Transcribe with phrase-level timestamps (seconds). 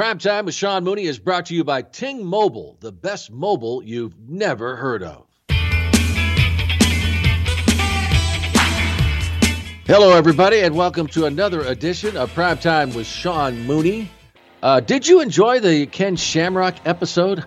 [0.00, 4.18] Primetime with Sean Mooney is brought to you by Ting Mobile, the best mobile you've
[4.18, 5.26] never heard of.
[9.84, 14.10] Hello, everybody, and welcome to another edition of Primetime with Sean Mooney.
[14.62, 17.44] Uh, did you enjoy the Ken Shamrock episode?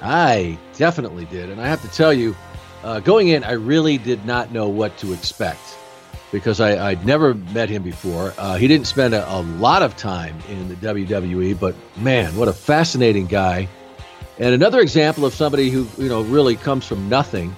[0.00, 1.50] I definitely did.
[1.50, 2.36] And I have to tell you,
[2.84, 5.79] uh, going in, I really did not know what to expect
[6.32, 8.32] because I, would never met him before.
[8.38, 12.48] Uh, he didn't spend a, a, lot of time in the WWE, but man, what
[12.48, 13.68] a fascinating guy.
[14.38, 17.54] And another example of somebody who, you know, really comes from nothing.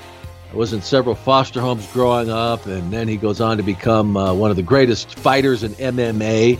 [0.52, 4.16] I was in several foster homes growing up, and then he goes on to become
[4.16, 6.58] uh, one of the greatest fighters in MMA.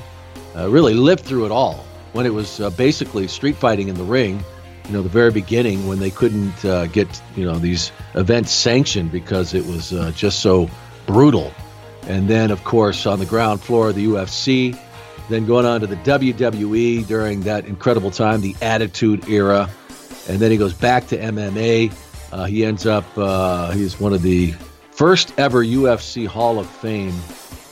[0.55, 4.05] Uh, really lived through it all when it was uh, basically street fighting in the
[4.05, 4.45] ring.
[4.87, 9.11] You know, the very beginning when they couldn't uh, get, you know, these events sanctioned
[9.11, 10.69] because it was uh, just so
[11.07, 11.53] brutal
[12.09, 14.79] and then, of course, on the ground floor of the UFC,
[15.29, 19.71] then going on to the WWE during that incredible time, the Attitude Era,
[20.29, 21.93] and then he goes back to MMA.
[22.33, 24.53] Uh, he ends up, uh, he's one of the
[24.91, 27.13] first ever UFC Hall of Fame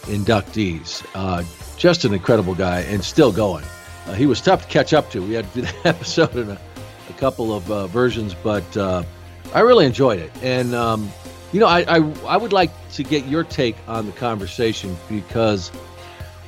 [0.07, 1.05] inductees.
[1.15, 1.43] Uh,
[1.77, 3.65] just an incredible guy and still going.
[4.07, 5.23] Uh, he was tough to catch up to.
[5.23, 6.61] We had to do that episode in a,
[7.09, 9.03] a couple of uh, versions, but uh,
[9.55, 10.31] I really enjoyed it.
[10.43, 11.11] And, um,
[11.53, 15.71] you know, I, I, I would like to get your take on the conversation because,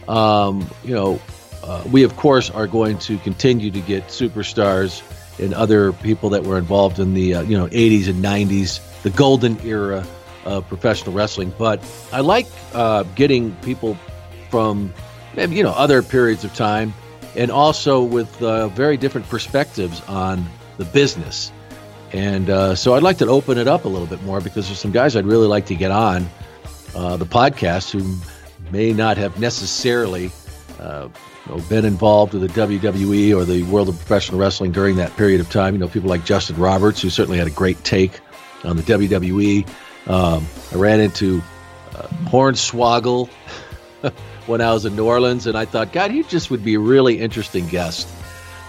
[0.09, 1.21] um, you know,
[1.63, 5.03] uh, we of course are going to continue to get superstars
[5.39, 9.11] and other people that were involved in the uh, you know 80s and 90s, the
[9.11, 10.07] golden era
[10.45, 11.53] of professional wrestling.
[11.57, 13.97] But I like uh, getting people
[14.51, 14.93] from
[15.35, 16.95] maybe you know other periods of time,
[17.37, 20.45] and also with uh, very different perspectives on
[20.79, 21.53] the business.
[22.13, 24.79] And uh, so I'd like to open it up a little bit more because there's
[24.79, 26.29] some guys I'd really like to get on
[26.95, 28.17] uh, the podcast who
[28.71, 30.31] may not have necessarily
[30.79, 31.09] uh,
[31.47, 35.17] you know, been involved with the WWE or the world of professional wrestling during that
[35.17, 35.75] period of time.
[35.75, 38.21] You know, people like Justin Roberts, who certainly had a great take
[38.65, 39.67] on the WWE.
[40.07, 41.43] Um, I ran into
[41.95, 43.29] uh, Hornswoggle
[44.47, 46.81] when I was in New Orleans, and I thought, God, he just would be a
[46.81, 48.09] really interesting guest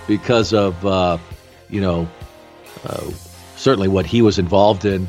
[0.07, 1.17] because of, uh,
[1.69, 2.07] you know,
[2.85, 3.11] uh,
[3.63, 5.07] certainly what he was involved in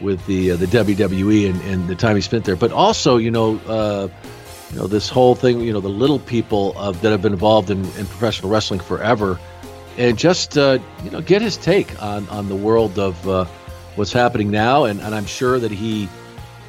[0.00, 3.30] with the uh, the WWE and, and the time he spent there, but also you
[3.30, 4.08] know uh,
[4.70, 7.78] you know this whole thing you know the little people that have been involved in,
[7.78, 9.40] in professional wrestling forever,
[9.96, 13.44] and just uh, you know get his take on on the world of uh,
[13.96, 16.08] what's happening now, and, and I'm sure that he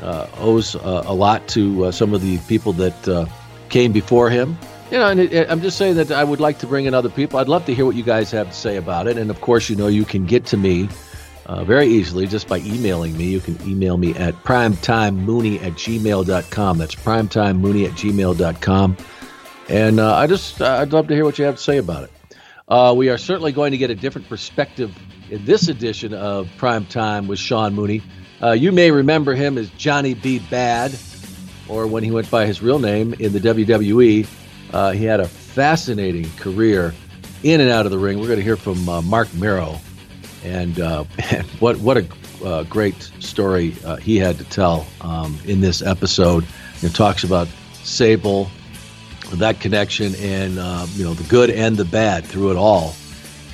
[0.01, 3.29] uh, owes uh, a lot to some of the people that
[3.69, 4.57] came before him.
[4.91, 6.93] You know, and it, it, I'm just saying that I would like to bring in
[6.93, 7.39] other people.
[7.39, 9.67] I'd love to hear what you guys have to say about it, and of course,
[9.67, 10.87] you know, you can get to me
[11.45, 13.25] uh, very easily just by emailing me.
[13.25, 16.77] You can email me at primetimemooney at gmail.com.
[16.77, 18.97] That's primetimemooney at gmail.com.
[19.69, 22.03] And uh, I just, uh, I'd love to hear what you have to say about
[22.03, 22.11] it.
[22.67, 24.95] Uh, we are certainly going to get a different perspective
[25.29, 28.01] in this edition of Prime Time with Sean Mooney.
[28.41, 30.39] Uh, you may remember him as Johnny B.
[30.49, 30.97] Bad,
[31.67, 34.27] or when he went by his real name in the WWE.
[34.73, 36.93] Uh, he had a fascinating career
[37.43, 38.19] in and out of the ring.
[38.19, 39.79] We're going to hear from Marc Mero
[40.45, 41.03] and, uh,
[41.59, 42.07] what what a
[42.43, 46.45] uh, great story uh, he had to tell um, in this episode.
[46.81, 47.47] It talks about
[47.83, 48.49] Sable,
[49.33, 52.93] that connection, and uh, you know the good and the bad through it all,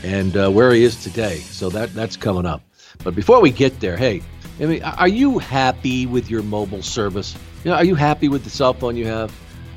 [0.03, 1.38] and uh, where he is today.
[1.38, 2.62] So that that's coming up.
[3.03, 4.22] But before we get there, hey,
[4.59, 7.35] I mean, are you happy with your mobile service?
[7.63, 9.34] You know, are you happy with the cell phone you have?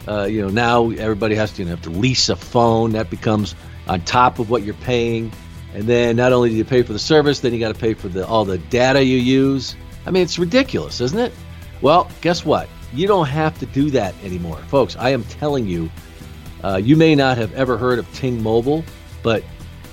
[0.07, 2.93] Uh, you know, now everybody has to you know, have to lease a phone.
[2.93, 3.55] That becomes
[3.87, 5.33] on top of what you're paying.
[5.75, 7.95] And then not only do you pay for the service, then you got to pay
[7.95, 9.75] for the all the data you use.
[10.07, 11.33] I mean, it's ridiculous, isn't it?
[11.81, 12.69] Well, guess what?
[12.93, 14.97] You don't have to do that anymore, folks.
[14.97, 15.91] I am telling you,
[16.63, 18.85] uh, you may not have ever heard of Ting Mobile,
[19.23, 19.43] but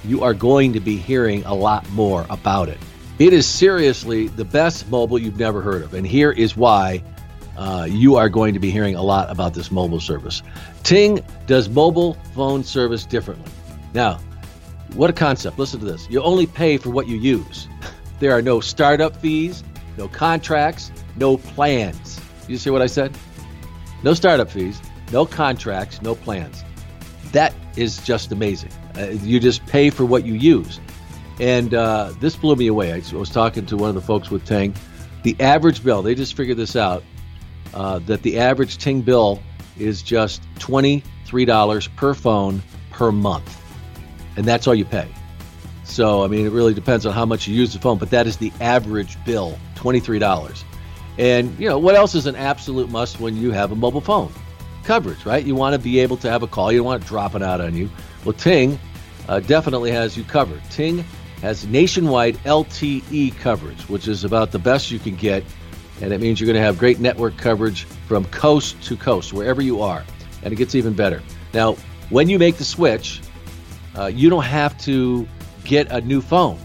[0.06, 2.78] you are going to be hearing a lot more about it.
[3.18, 7.04] It is seriously the best mobile you've never heard of, and here is why.
[7.58, 10.42] Uh, you are going to be hearing a lot about this mobile service.
[10.84, 13.52] Ting does mobile phone service differently.
[13.94, 14.20] Now,
[14.94, 15.58] what a concept.
[15.58, 16.08] Listen to this.
[16.10, 17.68] You only pay for what you use.
[18.20, 19.64] There are no startup fees,
[19.98, 22.22] no contracts, no plans.
[22.48, 23.18] You see what I said?
[24.04, 24.80] No startup fees,
[25.12, 26.64] no contracts, no plans.
[27.32, 28.70] That is just amazing.
[28.96, 30.80] Uh, you just pay for what you use.
[31.40, 32.94] And uh, this blew me away.
[32.94, 34.76] I was talking to one of the folks with Ting.
[35.24, 37.04] The average bill, they just figured this out,
[37.74, 39.42] uh, that the average Ting bill
[39.80, 42.62] is just $23 per phone
[42.92, 43.61] per month
[44.36, 45.08] and that's all you pay.
[45.84, 48.28] So, I mean, it really depends on how much you use the phone, but that
[48.28, 50.64] is the average bill $23.
[51.18, 54.32] And, you know, what else is an absolute must when you have a mobile phone?
[54.84, 55.44] Coverage, right?
[55.46, 57.76] You want to be able to have a call, you don't want it out on
[57.76, 57.90] you.
[58.24, 58.80] Well, Ting
[59.28, 60.64] uh, definitely has you covered.
[60.72, 61.04] Ting
[61.42, 65.44] has nationwide LTE coverage, which is about the best you can get.
[66.02, 69.62] And it means you're going to have great network coverage from coast to coast, wherever
[69.62, 70.04] you are.
[70.44, 71.22] And it gets even better.
[71.54, 71.74] Now,
[72.10, 73.22] when you make the switch,
[74.02, 75.28] uh, you don't have to
[75.64, 76.60] get a new phone.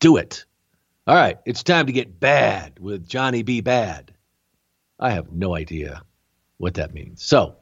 [0.00, 0.44] Do it.
[1.06, 3.60] All right, it's time to get bad with Johnny B.
[3.60, 4.14] Bad.
[5.00, 6.02] I have no idea
[6.58, 7.24] what that means.
[7.24, 7.56] So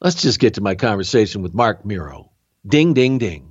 [0.00, 2.30] let's just get to my conversation with Marc Mero.
[2.66, 3.44] Ding, ding, ding.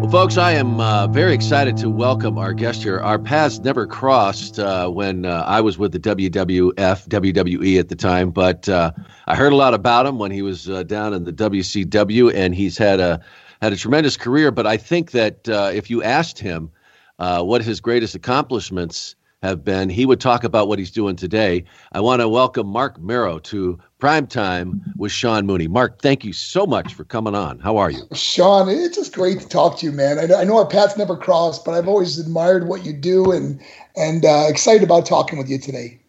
[0.00, 3.00] Well, folks, I am uh, very excited to welcome our guest here.
[3.00, 7.96] Our paths never crossed uh, when uh, I was with the WWF, WWE at the
[7.96, 8.92] time, but uh,
[9.26, 12.54] I heard a lot about him when he was uh, down in the WCW, and
[12.54, 13.20] he's had a
[13.62, 14.50] had a tremendous career.
[14.50, 16.70] But I think that uh, if you asked him
[17.16, 21.64] what his greatest accomplishments have been, he would talk about what he's doing today.
[21.92, 25.68] I want to welcome Marc Mero to Prime Time with Sean Mooney.
[25.68, 27.58] Mark, thank you so much for coming on.
[27.58, 28.02] How are you?
[28.14, 30.18] Sean, it's just great to talk to you, man.
[30.18, 33.30] I know, I know our paths never crossed, but I've always admired what you do
[33.32, 33.60] and
[33.96, 36.00] and uh, excited about talking with you today.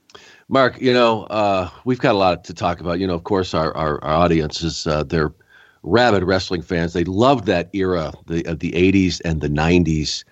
[0.48, 3.00] Mark, you know, uh, we've got a lot to talk about.
[3.00, 5.34] You know, of course, our, our, our audience is, uh, they're
[5.84, 6.94] rabid wrestling fans.
[6.94, 10.24] They love that era the, of the 80s and the 90s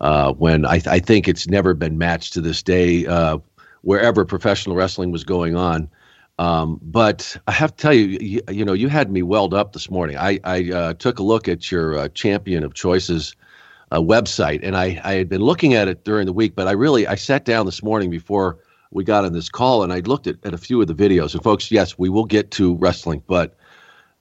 [0.00, 3.38] uh, when I, I, think it's never been matched to this day uh,
[3.82, 5.90] wherever professional wrestling was going on.
[6.38, 9.74] Um, but I have to tell you, you, you, know, you had me welled up
[9.74, 10.16] this morning.
[10.16, 13.36] I, I uh, took a look at your uh, Champion of Choices
[13.92, 16.72] uh, website, and I, I had been looking at it during the week, but I
[16.72, 18.58] really I sat down this morning before
[18.90, 21.34] we got on this call, and I looked at, at a few of the videos.
[21.34, 23.54] And folks, yes, we will get to wrestling, but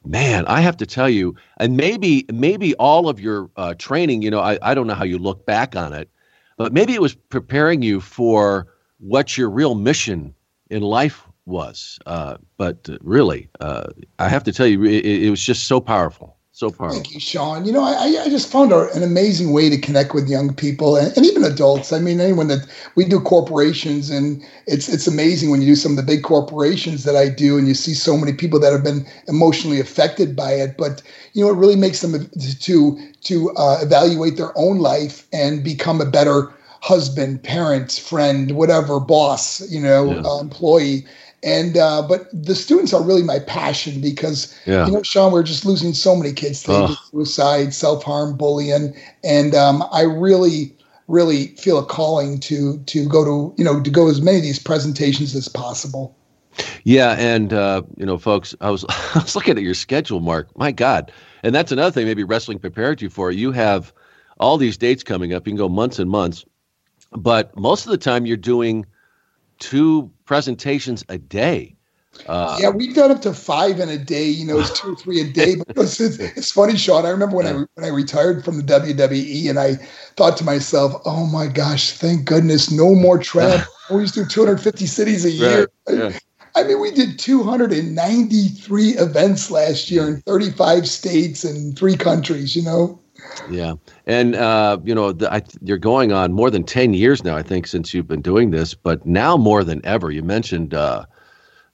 [0.06, 4.32] man, I have to tell you, and maybe maybe all of your uh, training, you
[4.32, 6.10] know, I, I don't know how you look back on it,
[6.58, 8.68] but maybe it was preparing you for
[9.00, 10.34] what your real mission
[10.70, 12.00] in life was.
[12.06, 13.88] Uh, but really, uh,
[14.20, 16.38] I have to tell you, it, it, was just so powerful.
[16.60, 17.06] So powerful.
[17.06, 17.64] Thank you, Sean.
[17.64, 21.16] You know, I, I just found an amazing way to connect with young people and,
[21.16, 21.94] and even adults.
[21.94, 25.94] I mean, anyone that we do corporations, and it's it's amazing when you do some
[25.94, 28.84] of the big corporations that I do, and you see so many people that have
[28.84, 30.76] been emotionally affected by it.
[30.78, 31.02] But
[31.32, 36.02] you know, it really makes them to to uh, evaluate their own life and become
[36.02, 40.22] a better husband, parent, friend, whatever, boss, you know, yeah.
[40.26, 41.06] uh, employee
[41.44, 44.86] and uh, but the students are really my passion because yeah.
[44.86, 49.56] you know, Sean, we're just losing so many kids to suicide, self harm, bullying, and
[49.56, 50.76] um, I really,
[51.08, 54.44] really feel a calling to to go to you know to go as many of
[54.44, 56.16] these presentations as possible.
[56.84, 60.56] Yeah, and uh, you know, folks, I was I was looking at your schedule, Mark.
[60.58, 61.12] My God,
[61.44, 62.06] and that's another thing.
[62.06, 63.32] Maybe wrestling prepared you for.
[63.32, 63.94] You have
[64.40, 65.46] all these dates coming up.
[65.46, 66.46] You can go months and months,
[67.12, 68.86] but most of the time you're doing
[69.60, 71.76] two presentations a day.
[72.28, 74.26] Uh, yeah, we've done up to five in a day.
[74.26, 75.56] You know, it's two or three a day.
[75.56, 77.06] Because it's, it's funny, Sean.
[77.06, 79.76] I remember when I when I retired from the WWE, and I
[80.16, 83.66] thought to myself, "Oh my gosh, thank goodness, no more travel.
[83.92, 85.98] we used to do 250 cities a year." Right.
[85.98, 86.20] Yeah.
[86.56, 92.56] I mean, we did 293 events last year in 35 states and three countries.
[92.56, 93.00] You know.
[93.46, 97.36] Yeah, and uh, you know, the, I, you're going on more than ten years now.
[97.36, 100.12] I think since you've been doing this, but now more than ever.
[100.12, 101.06] You mentioned uh,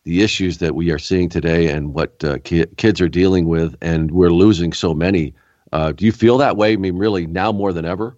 [0.04, 3.76] the issues that we are seeing today and what uh, ki- kids are dealing with,
[3.82, 5.34] and we're losing so many.
[5.74, 6.74] Uh, do you feel that way?
[6.74, 8.16] I mean, really, now more than ever?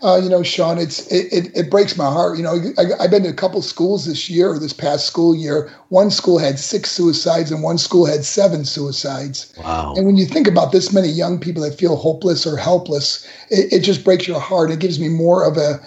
[0.00, 2.36] Uh, you know, Sean, it's it, it, it, breaks my heart.
[2.36, 5.34] You know, I, have been to a couple schools this year, or this past school
[5.34, 5.72] year.
[5.88, 9.52] One school had six suicides, and one school had seven suicides.
[9.58, 9.94] Wow!
[9.96, 13.72] And when you think about this many young people that feel hopeless or helpless, it,
[13.72, 14.70] it just breaks your heart.
[14.70, 15.80] It gives me more of a,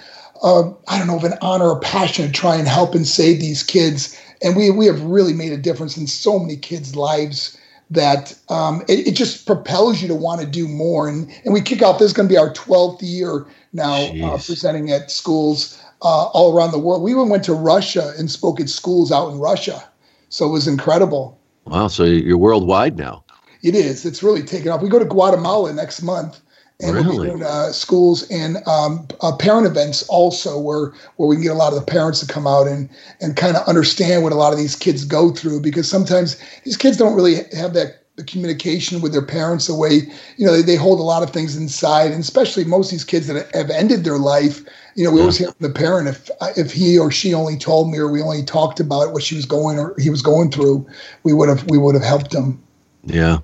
[0.44, 3.64] uh, don't know, of an honor or passion to try and help and save these
[3.64, 4.20] kids.
[4.42, 7.58] And we we have really made a difference in so many kids' lives
[7.92, 11.10] that um, it, it, just propels you to want to do more.
[11.10, 14.38] And, and we kick off, this is going to be our 12th year now uh,
[14.38, 17.04] presenting at schools uh, all around the world.
[17.04, 19.84] We even went to Russia and spoke at schools out in Russia.
[20.30, 21.38] So it was incredible.
[21.66, 21.88] Wow.
[21.88, 23.26] So you're worldwide now.
[23.62, 24.06] It is.
[24.06, 24.82] It's really taken off.
[24.82, 26.40] We go to Guatemala next month.
[26.84, 27.18] And really?
[27.18, 31.52] we're doing uh, schools and um, uh, parent events also, where where we can get
[31.52, 34.36] a lot of the parents to come out and and kind of understand what a
[34.36, 38.24] lot of these kids go through, because sometimes these kids don't really have that the
[38.26, 40.02] communication with their parents the way
[40.38, 43.06] you know they, they, hold a lot of things inside and especially most of these
[43.06, 44.62] kids that have ended their life
[44.96, 45.22] you know we yeah.
[45.22, 48.22] always hear from the parent if if he or she only told me or we
[48.22, 50.86] only talked about what she was going or he was going through
[51.24, 52.62] we would have we would have helped him
[53.06, 53.40] yeah.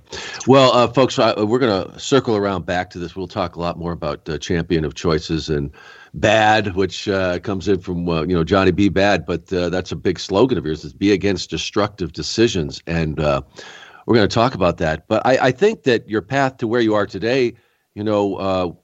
[0.45, 3.15] Well, uh, folks, uh, we're going to circle around back to this.
[3.15, 5.71] We'll talk a lot more about uh, champion of choices and
[6.13, 8.89] bad, which uh, comes in from, uh, you know, Johnny B.
[8.89, 12.81] Bad, but uh, that's a big slogan of yours is be against destructive decisions.
[12.85, 15.07] And we're going to talk about that.
[15.07, 17.53] But I, I, think that your path to where you are today,
[17.93, 18.77] you know,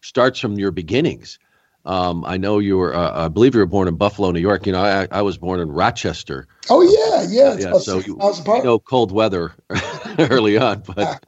[0.00, 1.38] starts from your beginnings.
[1.86, 4.66] Um, I know you were, uh, I believe you were born in Buffalo, New York.
[4.66, 6.46] You know, I, I was born in Rochester.
[6.70, 7.56] Oh yeah, yeah.
[7.58, 9.52] yeah so you, you know cold weather
[10.18, 11.24] early on, but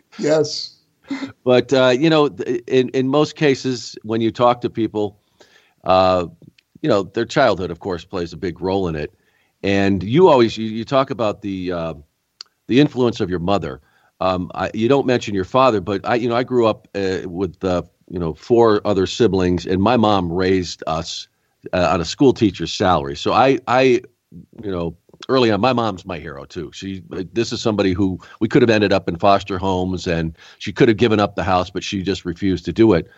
[0.18, 0.76] yes.
[1.44, 2.26] But uh, you know,
[2.66, 5.20] in in most cases, when you talk to people,
[5.84, 6.26] uh,
[6.82, 9.14] you know, their childhood, of course, plays a big role in it.
[9.62, 11.94] And you always you, you talk about the uh,
[12.66, 13.80] the influence of your mother.
[14.20, 17.20] Um, I, you don't mention your father, but I, you know, I grew up uh,
[17.24, 21.28] with uh, you know four other siblings, and my mom raised us
[21.72, 23.16] uh, on a school teacher's salary.
[23.16, 24.02] So I, I,
[24.62, 24.96] you know,
[25.28, 26.70] early on, my mom's my hero too.
[26.72, 30.72] She, this is somebody who we could have ended up in foster homes, and she
[30.72, 33.08] could have given up the house, but she just refused to do it.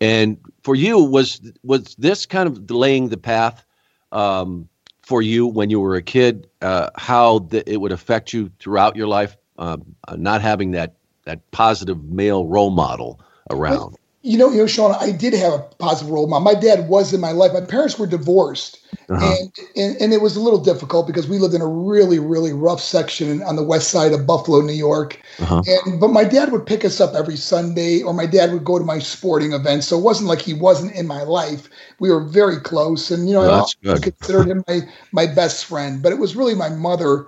[0.00, 3.64] And for you, was was this kind of laying the path
[4.12, 4.68] um,
[5.02, 6.48] for you when you were a kid?
[6.60, 11.50] Uh, how the, it would affect you throughout your life, um, not having that that
[11.52, 13.96] positive male role model around.
[14.26, 16.42] You know, you know, Sean, I did have a positive role model.
[16.42, 17.52] My dad was in my life.
[17.52, 19.22] My parents were divorced, uh-huh.
[19.22, 22.54] and, and, and it was a little difficult because we lived in a really really
[22.54, 25.20] rough section on the west side of Buffalo, New York.
[25.40, 25.62] Uh-huh.
[25.66, 28.78] And but my dad would pick us up every Sunday, or my dad would go
[28.78, 29.88] to my sporting events.
[29.88, 31.68] So it wasn't like he wasn't in my life.
[31.98, 34.80] We were very close, and you know, well, I considered him my
[35.12, 36.02] my best friend.
[36.02, 37.26] But it was really my mother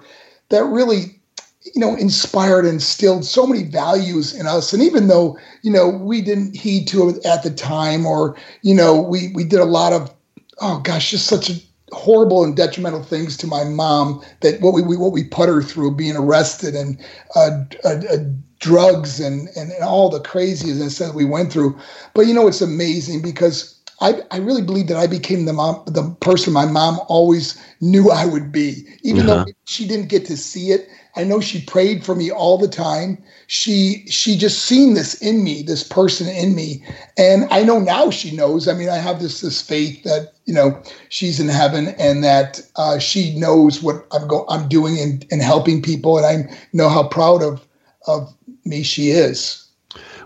[0.48, 1.20] that really
[1.74, 4.72] you know, inspired and instilled so many values in us.
[4.72, 8.74] And even though, you know, we didn't heed to it at the time, or, you
[8.74, 10.12] know, we, we did a lot of,
[10.60, 11.60] oh gosh, just such a
[11.92, 15.62] horrible and detrimental things to my mom that what we, we what we put her
[15.62, 16.98] through being arrested and
[17.34, 18.16] uh, uh, uh,
[18.58, 21.78] drugs and, and, and all the craziness that we went through.
[22.14, 25.82] But, you know, it's amazing because I, I really believe that I became the mom,
[25.86, 29.44] the person my mom always knew I would be, even uh-huh.
[29.44, 30.88] though she didn't get to see it.
[31.16, 33.22] I know she prayed for me all the time.
[33.46, 36.84] She she just seen this in me, this person in me,
[37.16, 38.68] and I know now she knows.
[38.68, 42.60] I mean, I have this this faith that you know she's in heaven and that
[42.76, 46.88] uh, she knows what I'm go I'm doing and, and helping people, and I know
[46.88, 47.66] how proud of
[48.06, 49.62] of me she is.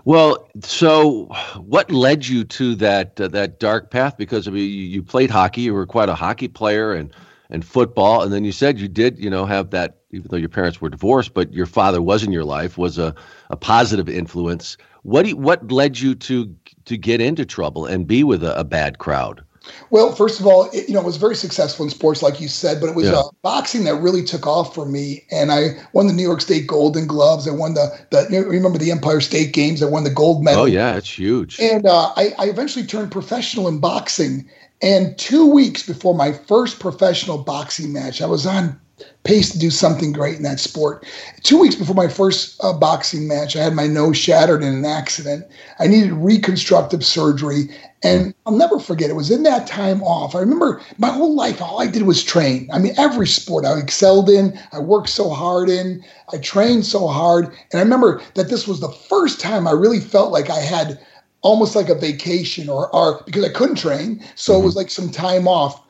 [0.03, 1.25] Well, so
[1.57, 4.17] what led you to that uh, that dark path?
[4.17, 7.13] Because I mean, you, you played hockey, you were quite a hockey player, and
[7.49, 9.97] and football, and then you said you did, you know, have that.
[10.11, 13.15] Even though your parents were divorced, but your father was in your life, was a,
[13.49, 14.77] a positive influence.
[15.03, 18.57] What do you, what led you to to get into trouble and be with a,
[18.59, 19.43] a bad crowd?
[19.91, 22.47] Well, first of all, it, you know, it was very successful in sports, like you
[22.47, 23.19] said, but it was yeah.
[23.19, 25.23] uh, boxing that really took off for me.
[25.29, 27.47] And I won the New York State Golden Gloves.
[27.47, 29.83] I won the, the remember the Empire State Games.
[29.83, 30.63] I won the gold medal.
[30.63, 31.59] Oh yeah, it's huge.
[31.59, 34.49] And uh, I, I eventually turned professional in boxing.
[34.81, 38.79] And two weeks before my first professional boxing match, I was on
[39.23, 41.05] pace to do something great in that sport.
[41.43, 44.85] Two weeks before my first uh, boxing match, I had my nose shattered in an
[44.85, 45.45] accident.
[45.79, 47.69] I needed reconstructive surgery,
[48.03, 49.09] and I'll never forget.
[49.09, 50.35] It was in that time off.
[50.35, 52.69] I remember my whole life, all I did was train.
[52.73, 56.03] I mean, every sport I excelled in, I worked so hard in,
[56.33, 57.45] I trained so hard.
[57.71, 60.99] And I remember that this was the first time I really felt like I had
[61.41, 64.23] almost like a vacation or, or because I couldn't train.
[64.35, 64.61] So mm-hmm.
[64.61, 65.81] it was like some time off.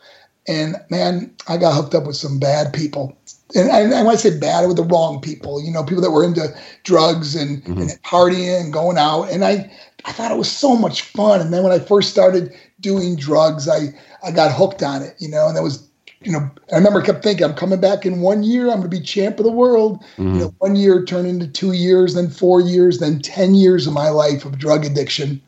[0.48, 3.16] And man, I got hooked up with some bad people.
[3.56, 6.12] And I, and when I say bad, with the wrong people, you know, people that
[6.12, 6.48] were into
[6.84, 7.82] drugs and, mm-hmm.
[7.82, 9.24] and partying and going out.
[9.24, 9.72] And I,
[10.06, 11.42] I thought it was so much fun.
[11.42, 13.90] And then when I first started doing drugs, I,
[14.24, 15.88] I got hooked on it, you know, and that was,
[16.24, 18.90] you know, I remember I kept thinking, I'm coming back in one year, I'm going
[18.90, 20.02] to be champ of the world.
[20.18, 20.34] Mm-hmm.
[20.34, 23.94] You know, one year turned into two years, then four years, then 10 years of
[23.94, 25.42] my life of drug addiction.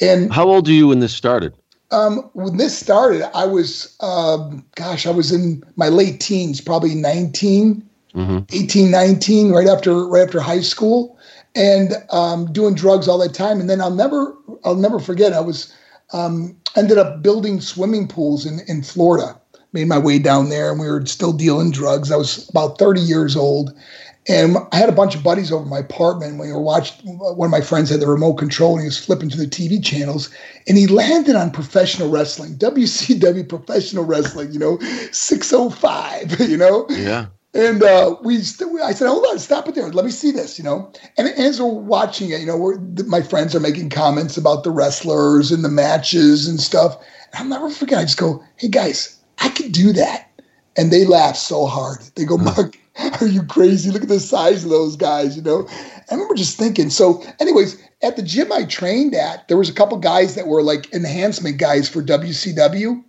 [0.00, 1.54] And how old are you when this started?
[1.90, 6.94] Um, when this started, I was, um, gosh, I was in my late teens, probably
[6.94, 7.82] 19,
[8.14, 8.38] mm-hmm.
[8.52, 11.18] 18, 19, right after, right after high school
[11.54, 13.58] and um, doing drugs all that time.
[13.58, 15.32] And then I'll never, I'll never forget.
[15.32, 15.72] I was
[16.12, 19.38] um, ended up building swimming pools in in Florida.
[19.74, 22.10] Made my way down there, and we were still dealing drugs.
[22.10, 23.76] I was about thirty years old,
[24.28, 26.38] and I had a bunch of buddies over my apartment.
[26.38, 27.18] We were watching.
[27.18, 29.82] One of my friends had the remote control, and he was flipping to the TV
[29.82, 30.30] channels,
[30.66, 34.52] and he landed on professional wrestling, WCW professional wrestling.
[34.52, 34.78] You know,
[35.12, 36.38] six oh five.
[36.48, 36.86] You know.
[36.88, 37.26] Yeah.
[37.54, 39.88] And uh, we, st- I said, hold on, stop it there.
[39.88, 40.92] Let me see this, you know.
[41.16, 44.70] And as we're watching it, you know, we're, my friends are making comments about the
[44.70, 46.96] wrestlers and the matches and stuff.
[47.32, 47.98] And I'll never forget.
[47.98, 50.30] I just go, hey guys, I could do that.
[50.76, 51.98] And they laugh so hard.
[52.14, 52.44] They go, hmm.
[52.44, 53.90] Mark, are you crazy?
[53.90, 55.68] Look at the size of those guys, you know.
[56.10, 56.90] I remember just thinking.
[56.90, 60.62] So, anyways, at the gym I trained at, there was a couple guys that were
[60.62, 63.02] like enhancement guys for WCW,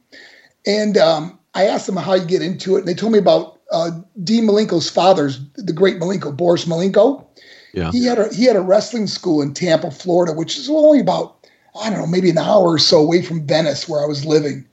[0.66, 3.60] and um, I asked them how you get into it, and they told me about
[3.72, 3.92] uh,
[4.24, 7.26] Dean Malenko's father's the great Malenko, Boris Malenko.
[7.74, 7.92] Yeah.
[7.92, 11.48] He had a he had a wrestling school in Tampa, Florida, which is only about
[11.80, 14.66] I don't know maybe an hour or so away from Venice, where I was living.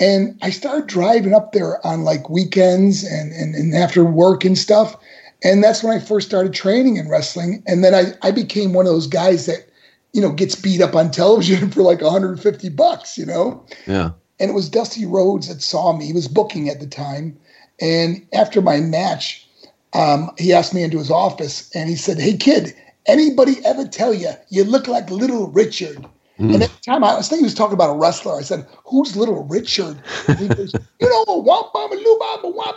[0.00, 4.56] And I started driving up there on like weekends and, and, and after work and
[4.56, 4.96] stuff.
[5.44, 7.62] And that's when I first started training in wrestling.
[7.66, 9.68] And then I, I became one of those guys that,
[10.12, 13.64] you know, gets beat up on television for like 150 bucks, you know?
[13.86, 14.10] Yeah.
[14.40, 16.06] And it was Dusty Rhodes that saw me.
[16.06, 17.38] He was booking at the time.
[17.78, 19.46] And after my match,
[19.92, 22.74] um, he asked me into his office and he said, Hey, kid,
[23.06, 26.06] anybody ever tell you you look like Little Richard?
[26.40, 26.54] Mm.
[26.54, 28.34] And at the time, I was thinking he was talking about a wrestler.
[28.34, 30.00] I said, Who's Little Richard?
[30.26, 32.76] And he goes, You know, womp womp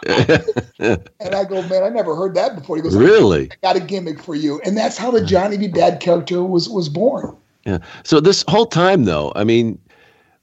[1.20, 2.76] And I go, Man, I never heard that before.
[2.76, 3.50] He goes, Really?
[3.52, 4.60] I got a gimmick for you.
[4.66, 5.70] And that's how the Johnny B.
[5.70, 7.38] Bad character was was born.
[7.66, 7.78] Yeah.
[8.04, 9.80] So this whole time, though, I mean,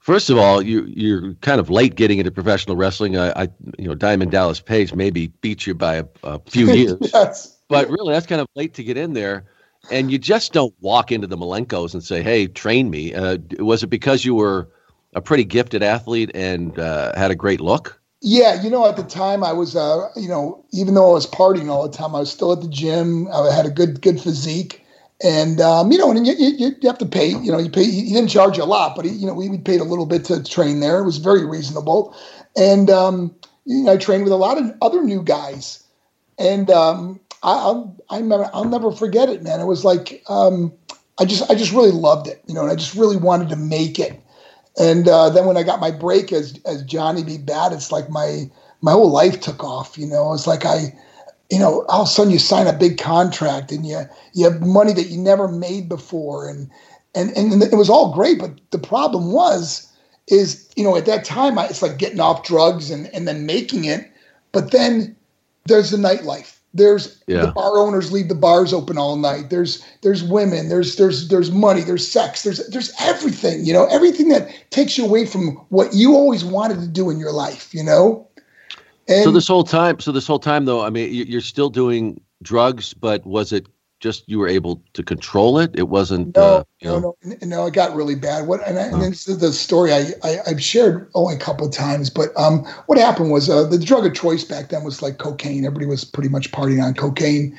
[0.01, 3.17] First of all, you you're kind of late getting into professional wrestling.
[3.17, 6.97] I, I you know Diamond Dallas Page maybe beat you by a, a few years,
[7.13, 7.55] yes.
[7.69, 9.45] but really that's kind of late to get in there.
[9.89, 13.83] And you just don't walk into the Malenkos and say, "Hey, train me." Uh, was
[13.83, 14.69] it because you were
[15.13, 17.99] a pretty gifted athlete and uh, had a great look?
[18.21, 21.25] Yeah, you know, at the time I was, uh, you know, even though I was
[21.25, 23.27] partying all the time, I was still at the gym.
[23.29, 24.85] I had a good, good physique,
[25.23, 27.29] and um, you know, and you, you, you, have to pay.
[27.29, 27.83] You know, you pay.
[27.83, 30.05] He didn't charge you a lot, but he, you know, we, we paid a little
[30.05, 30.99] bit to train there.
[30.99, 32.15] It was very reasonable,
[32.55, 35.83] and um, you know, I trained with a lot of other new guys,
[36.37, 39.59] and um, I, I'll, I remember, I'll never forget it, man.
[39.59, 40.73] It was like um,
[41.19, 43.55] I just, I just really loved it, you know, and I just really wanted to
[43.55, 44.19] make it.
[44.79, 47.37] And uh, then when I got my break as as Johnny B.
[47.37, 48.49] Bad, it's like my
[48.81, 49.97] my whole life took off.
[49.97, 50.93] You know, it's like I
[51.51, 54.01] you know, all of a sudden you sign a big contract and you
[54.33, 56.69] you have money that you never made before, and
[57.13, 58.39] and and it was all great.
[58.39, 59.91] But the problem was,
[60.27, 63.83] is you know, at that time it's like getting off drugs and and then making
[63.83, 64.09] it,
[64.53, 65.15] but then
[65.65, 66.60] there's the nightlife.
[66.73, 67.45] There's yeah.
[67.45, 69.49] the bar owners leave the bars open all night.
[69.49, 70.69] There's there's women.
[70.69, 71.81] There's there's there's money.
[71.81, 72.43] There's sex.
[72.43, 73.65] There's there's everything.
[73.65, 77.19] You know, everything that takes you away from what you always wanted to do in
[77.19, 77.73] your life.
[77.73, 78.27] You know.
[79.07, 82.21] And so this whole time, so this whole time though, I mean, you're still doing
[82.41, 83.67] drugs, but was it
[84.01, 85.71] just you were able to control it?
[85.75, 86.35] It wasn't.
[86.35, 87.15] No, uh, no, know.
[87.23, 87.65] no, no.
[87.67, 88.47] It got really bad.
[88.47, 91.65] What and, I, and this is the story I, I have shared only a couple
[91.65, 95.01] of times, but um, what happened was uh, the drug of choice back then was
[95.01, 95.65] like cocaine.
[95.65, 97.57] Everybody was pretty much partying on cocaine,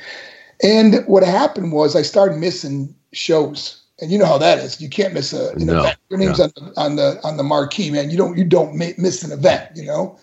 [0.62, 3.78] and what happened was I started missing shows.
[4.00, 4.80] And you know how that is.
[4.80, 5.98] You can't miss a no, event.
[6.10, 8.10] Your name's on, the, on the on the marquee, man.
[8.10, 9.70] You don't you don't miss an event.
[9.76, 10.18] You know.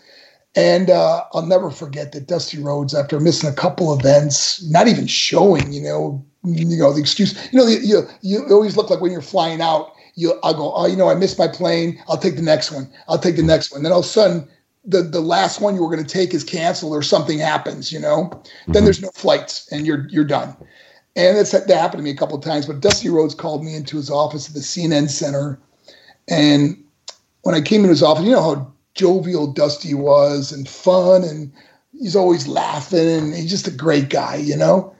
[0.55, 5.05] And uh, I'll never forget that Dusty Rhodes, after missing a couple events, not even
[5.05, 9.11] showing, you know, you know the excuse, you know, you you always look like when
[9.11, 12.01] you're flying out, you I'll go, oh, you know, I missed my plane.
[12.07, 12.89] I'll take the next one.
[13.07, 13.83] I'll take the next one.
[13.83, 14.47] Then all of a sudden,
[14.85, 17.99] the the last one you were going to take is canceled or something happens, you
[17.99, 18.25] know.
[18.31, 18.71] Mm-hmm.
[18.71, 20.55] Then there's no flights and you're you're done.
[21.15, 22.65] And that's that happened to me a couple of times.
[22.65, 25.59] But Dusty Rhodes called me into his office at the CNN Center,
[26.27, 26.81] and
[27.41, 31.53] when I came into his office, you know how jovial Dusty was and fun and
[31.97, 34.93] he's always laughing and he's just a great guy, you know.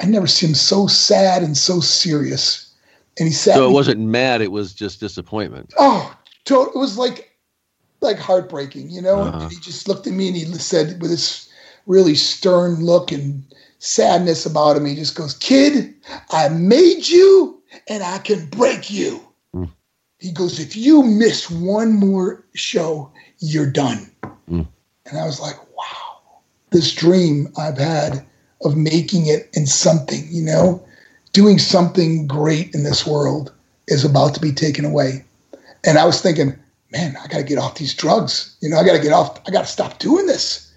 [0.00, 2.72] I never see him so sad and so serious.
[3.16, 5.72] And he said, So it wasn't mad; it was just disappointment.
[5.78, 6.12] Oh,
[6.50, 7.30] it was like
[8.00, 9.22] like heartbreaking, you know.
[9.22, 9.48] Uh-huh.
[9.48, 11.48] he just looked at me and he said with this
[11.86, 13.44] really stern look and
[13.78, 15.94] sadness about him, he just goes, "Kid,
[16.30, 19.20] I made you, and I can break you."
[19.54, 19.70] Mm.
[20.18, 24.10] He goes, "If you miss one more show, you're done."
[24.50, 24.66] Mm.
[25.06, 28.24] And I was like, "Wow, this dream I've had
[28.62, 30.82] of making it in something, you know,
[31.32, 33.52] doing something great in this world."
[33.86, 35.26] Is about to be taken away.
[35.84, 36.58] And I was thinking,
[36.94, 38.56] man, I got to get off these drugs.
[38.60, 39.40] You know, I got to get off.
[39.46, 40.72] I got to stop doing this.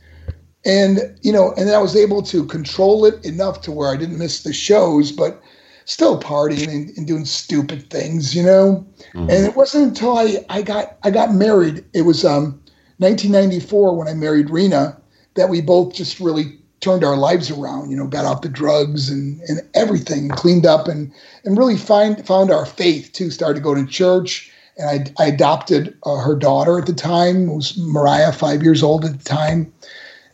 [0.65, 3.95] And you know, and then I was able to control it enough to where I
[3.95, 5.41] didn't miss the shows, but
[5.87, 8.35] still partying and, and doing stupid things.
[8.35, 9.29] You know, mm-hmm.
[9.29, 11.83] and it wasn't until I I got I got married.
[11.93, 12.61] It was um
[12.99, 14.95] 1994 when I married Rena
[15.35, 19.09] that we both just really turned our lives around, you know, got off the drugs
[19.09, 21.11] and, and everything, cleaned up and
[21.43, 25.27] and really find found our faith too, started to go to church and I, I
[25.27, 27.49] adopted uh, her daughter at the time.
[27.49, 29.73] It was Mariah, five years old at the time,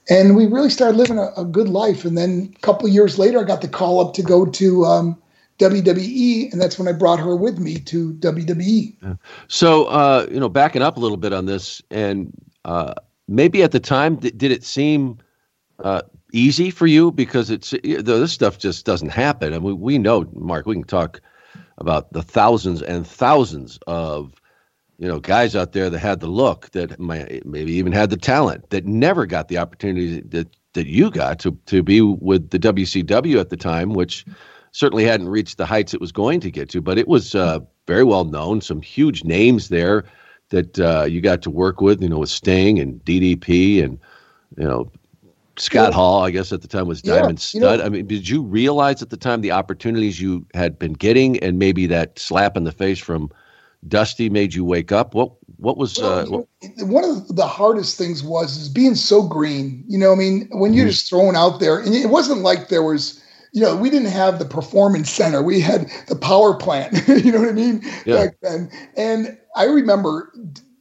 [0.09, 2.03] and we really started living a, a good life.
[2.05, 4.85] And then a couple of years later, I got the call up to go to
[4.85, 5.21] um,
[5.63, 8.95] WWE, and that's when I brought her with me to WWE.
[9.01, 9.13] Yeah.
[9.47, 12.33] So, uh, you know, backing up a little bit on this, and
[12.65, 12.93] uh,
[13.27, 15.17] maybe at the time, th- did it seem
[15.79, 19.53] uh, easy for you because it's this stuff just doesn't happen?
[19.53, 20.65] I mean, we know, Mark.
[20.65, 21.21] We can talk
[21.77, 24.33] about the thousands and thousands of
[24.99, 28.69] you know guys out there that had the look that maybe even had the talent
[28.69, 33.39] that never got the opportunity that that you got to to be with the WCW
[33.39, 34.25] at the time, which
[34.73, 37.59] certainly hadn't reached the heights it was going to get to, but it was uh,
[37.87, 38.59] very well known.
[38.59, 40.03] Some huge names there
[40.49, 43.97] that uh, you got to work with, you know, with Sting and DDP and
[44.57, 44.91] you know
[45.57, 45.95] Scott yeah.
[45.95, 47.61] Hall, I guess at the time was Diamond yeah, Stud.
[47.61, 50.93] You know, I mean, did you realize at the time the opportunities you had been
[50.93, 53.29] getting, and maybe that slap in the face from
[53.87, 55.13] Dusty made you wake up?
[55.13, 56.47] What what was uh, what?
[56.79, 59.83] one of the hardest things was is being so green.
[59.87, 60.91] You know, I mean, when you're mm-hmm.
[60.91, 63.19] just thrown out there, and it wasn't like there was.
[63.53, 65.41] You know, we didn't have the performance center.
[65.41, 67.07] We had the power plant.
[67.23, 67.81] you know what I mean?
[68.05, 68.25] Yeah.
[68.25, 70.33] Back then, and I remember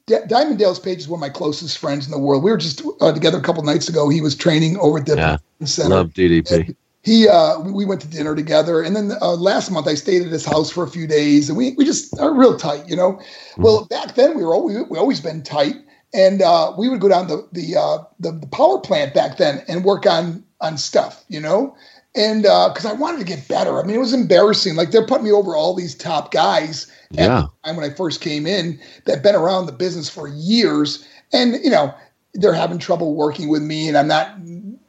[0.06, 2.42] D- Diamond Dallas Page is one of my closest friends in the world.
[2.42, 4.08] We were just uh, together a couple nights ago.
[4.08, 5.90] He was training over at the yeah, center.
[5.90, 6.50] Love DDP.
[6.50, 10.22] And he, uh, we went to dinner together, and then uh, last month I stayed
[10.22, 12.96] at his house for a few days, and we we just are real tight, you
[12.96, 13.12] know.
[13.12, 13.62] Mm-hmm.
[13.62, 15.74] Well, back then we were always we always been tight,
[16.14, 19.64] and uh, we would go down the the, uh, the the power plant back then
[19.68, 21.76] and work on on stuff, you know
[22.14, 23.81] and because uh, I wanted to get better.
[23.81, 24.77] I mean, it was embarrassing.
[24.77, 26.90] Like they're putting me over all these top guys.
[27.11, 27.46] Yeah.
[27.64, 31.70] At when I first came in, that been around the business for years, and you
[31.70, 31.94] know
[32.35, 34.37] they're having trouble working with me, and I'm not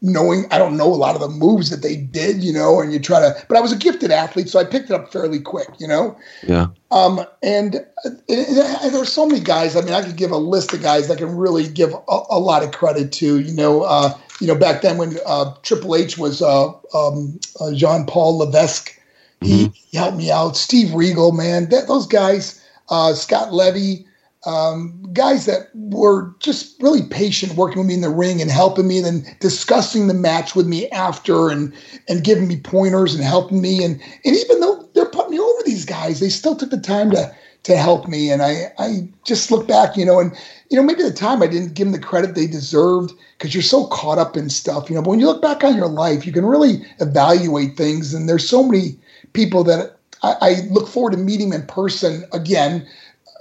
[0.02, 0.46] knowing.
[0.52, 2.82] I don't know a lot of the moves that they did, you know.
[2.82, 5.12] And you try to, but I was a gifted athlete, so I picked it up
[5.12, 6.18] fairly quick, you know.
[6.46, 6.68] Yeah.
[6.92, 9.76] Um, and it, it, there's so many guys.
[9.76, 12.40] I mean, I could give a list of guys that can really give a, a
[12.40, 13.40] lot of credit to.
[13.40, 17.74] You know, uh, you know, back then when uh, Triple H was uh, um, uh,
[17.74, 19.00] Jean Paul Levesque,
[19.42, 19.72] he, mm-hmm.
[19.74, 20.58] he, helped me out.
[20.58, 24.06] Steve Regal, man, that, those guys, uh, Scott Levy,
[24.46, 28.88] um, guys that were just really patient working with me in the ring and helping
[28.88, 31.74] me, and then discussing the match with me after, and
[32.10, 33.84] and giving me pointers and helping me.
[33.84, 37.12] And and even though they're putting me over these guys, they still took the time
[37.12, 38.32] to to help me.
[38.32, 40.36] And I I just look back, you know, and
[40.74, 43.54] you know, maybe at the time I didn't give them the credit they deserved because
[43.54, 45.04] you're so caught up in stuff, you know.
[45.04, 48.12] But when you look back on your life, you can really evaluate things.
[48.12, 48.98] And there's so many
[49.34, 52.88] people that I, I look forward to meeting in person again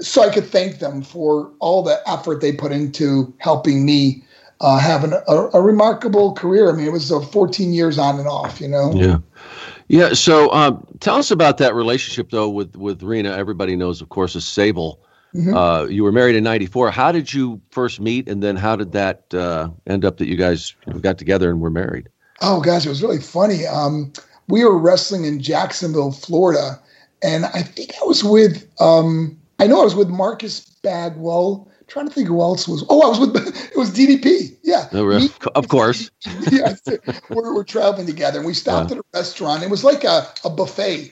[0.02, 4.22] so I could thank them for all the effort they put into helping me
[4.60, 6.70] uh, have an, a, a, remarkable career.
[6.70, 8.92] I mean, it was uh, 14 years on and off, you know?
[8.94, 9.18] Yeah.
[9.88, 10.12] Yeah.
[10.12, 13.32] So um, tell us about that relationship, though, with, with Rena.
[13.32, 15.00] Everybody knows, of course, is Sable.
[15.34, 15.54] Mm-hmm.
[15.54, 16.90] Uh, you were married in '94.
[16.90, 20.36] How did you first meet, and then how did that uh, end up that you
[20.36, 22.08] guys got together and were married?
[22.42, 23.66] Oh gosh, it was really funny.
[23.66, 24.12] Um,
[24.48, 26.78] we were wrestling in Jacksonville, Florida,
[27.22, 28.68] and I think I was with.
[28.80, 31.68] Um, I know I was with Marcus Bagwell.
[31.80, 32.84] I'm trying to think who else was.
[32.90, 33.32] Oh, I was with.
[33.72, 34.54] It was DDP.
[34.62, 35.28] Yeah, oh, really?
[35.54, 36.10] of course.
[36.50, 36.74] yeah,
[37.30, 38.98] we're, we're traveling together, and we stopped yeah.
[38.98, 39.62] at a restaurant.
[39.62, 41.10] It was like a, a buffet,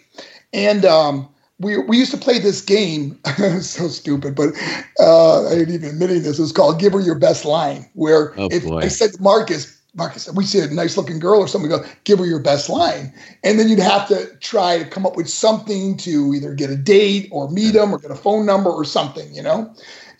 [0.52, 1.28] and um,
[1.60, 3.18] we we used to play this game.
[3.60, 4.50] so stupid, but
[4.98, 6.38] uh, I ain't even admitting this.
[6.38, 8.78] It was called "Give Her Your Best Line," where oh, if boy.
[8.78, 12.18] I said to Marcus, Marcus, we see a nice looking girl or something, go give
[12.18, 13.12] her your best line,
[13.44, 16.76] and then you'd have to try to come up with something to either get a
[16.76, 19.72] date or meet them or get a phone number or something, you know.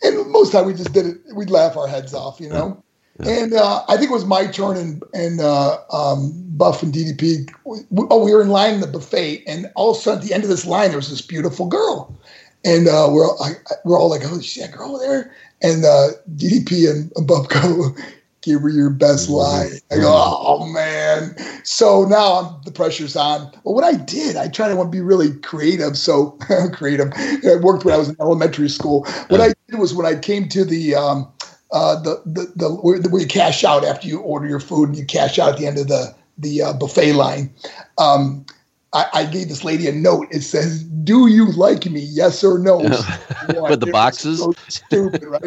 [0.03, 1.17] And most of the time we just did it.
[1.33, 2.83] We'd laugh our heads off, you know.
[3.27, 7.49] And uh, I think it was my turn, and and uh, um, Buff and DDP.
[7.65, 7.79] We,
[8.09, 10.33] oh, we were in line in the buffet, and all of a sudden, at the
[10.33, 12.17] end of this line, there was this beautiful girl,
[12.63, 13.53] and uh, we're all, I,
[13.85, 17.97] we're all like, "Oh, is that girl there?" and uh, DDP and Bubko
[18.41, 19.35] give her your best mm-hmm.
[19.35, 19.71] line.
[19.91, 21.35] I go, oh man.
[21.63, 23.51] So now I'm, the pressure's on.
[23.63, 25.97] But what I did, I tried to to be really creative.
[25.97, 26.31] So
[26.73, 27.11] creative.
[27.15, 29.05] I worked when I was in elementary school.
[29.29, 31.31] What I did was when I came to the um,
[31.71, 34.97] uh, the, the, the where, where, you cash out after you order your food and
[34.97, 37.53] you cash out at the end of the the uh, buffet line.
[37.97, 38.45] Um,
[38.93, 40.27] I, I, gave this lady a note.
[40.31, 42.01] It says, "Do you like me?
[42.01, 42.77] Yes or no?"
[43.69, 44.39] With the boxes.
[44.39, 45.43] So stupid, right?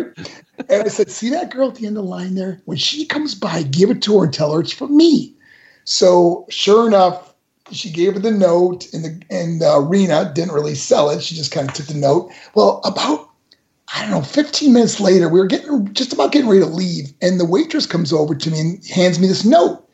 [0.70, 2.62] and I said, "See that girl at the end of the line there?
[2.64, 5.34] When she comes by, give it to her and tell her it's for me."
[5.84, 7.34] So sure enough,
[7.70, 11.22] she gave her the note, and the and uh, Rena didn't really sell it.
[11.22, 12.32] She just kind of took the note.
[12.54, 13.28] Well, about
[13.94, 17.12] I don't know, 15 minutes later, we were getting just about getting ready to leave,
[17.22, 19.88] and the waitress comes over to me and hands me this note,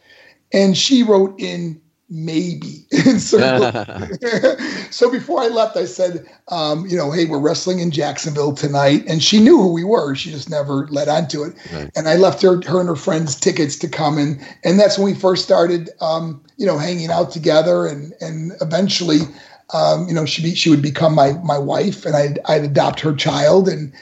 [0.52, 2.86] and she wrote in maybe.
[3.18, 3.38] so,
[4.90, 9.04] so before I left, I said, um, you know, hey, we're wrestling in Jacksonville tonight.
[9.06, 10.14] And she knew who we were.
[10.16, 11.54] She just never let on to it.
[11.72, 11.90] Right.
[11.96, 14.18] And I left her, her and her friends tickets to come.
[14.18, 17.86] And, and that's when we first started, um, you know, hanging out together.
[17.86, 19.20] And, and eventually,
[19.72, 23.00] um, you know, she be, she would become my my wife, and I'd, I'd adopt
[23.00, 23.92] her child, and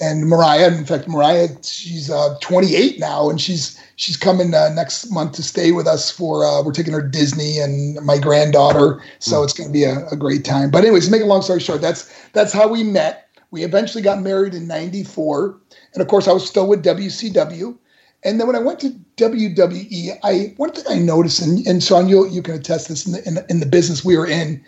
[0.00, 0.74] and Mariah.
[0.74, 5.42] In fact, Mariah, she's uh, 28 now, and she's she's coming uh, next month to
[5.42, 9.44] stay with us for uh, we're taking her Disney and my granddaughter, so mm.
[9.44, 10.70] it's going to be a, a, great time.
[10.70, 13.28] But anyways, to make a long story short, that's that's how we met.
[13.50, 15.58] We eventually got married in '94,
[15.94, 17.76] and of course, I was still with WCW.
[18.24, 22.08] And then when I went to WWE, I one thing I noticed, and, and Sean,
[22.08, 24.64] you you can attest this in the, in the, in the business we were in,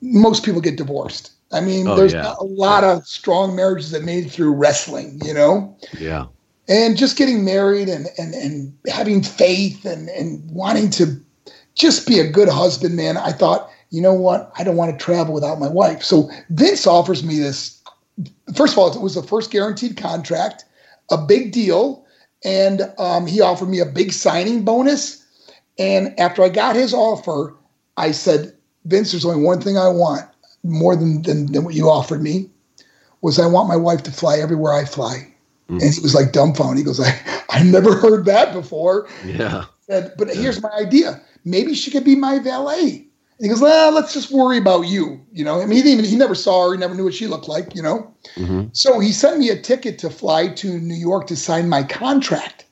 [0.00, 1.32] most people get divorced.
[1.52, 2.34] I mean, oh, there's yeah.
[2.38, 5.76] a lot of strong marriages that made through wrestling, you know?
[5.98, 6.26] Yeah
[6.70, 11.20] and just getting married and and and having faith and and wanting to
[11.74, 13.16] just be a good husband, man.
[13.16, 14.52] I thought, you know what?
[14.56, 16.02] I don't want to travel without my wife.
[16.02, 17.82] So Vince offers me this.
[18.54, 20.64] First of all, it was the first guaranteed contract,
[21.10, 22.04] a big deal,
[22.44, 25.24] and um, he offered me a big signing bonus.
[25.78, 27.56] And after I got his offer,
[27.96, 30.22] I said, Vince, there's only one thing I want
[30.62, 32.50] more than, than, than what you offered me
[33.20, 35.26] was I want my wife to fly everywhere I fly.
[35.68, 35.82] Mm.
[35.82, 36.78] And he was like dumbfounded.
[36.78, 37.18] He goes, I,
[37.50, 39.08] I never heard that before.
[39.24, 39.64] Yeah.
[39.80, 40.34] Said, but yeah.
[40.34, 41.20] here's my idea.
[41.44, 43.06] Maybe she could be my valet.
[43.40, 45.18] And he goes, well, let's just worry about you.
[45.32, 47.26] You know, I mean, he even he never saw her, he never knew what she
[47.26, 48.14] looked like, you know.
[48.36, 48.66] Mm-hmm.
[48.72, 52.66] So he sent me a ticket to fly to New York to sign my contract.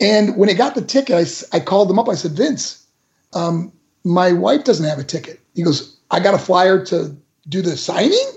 [0.00, 2.08] And when he got the ticket, I, I called him up.
[2.08, 2.86] I said, Vince,
[3.34, 3.72] um,
[4.04, 5.40] my wife doesn't have a ticket.
[5.54, 7.16] He goes, I got a flyer to
[7.48, 8.32] do the signing.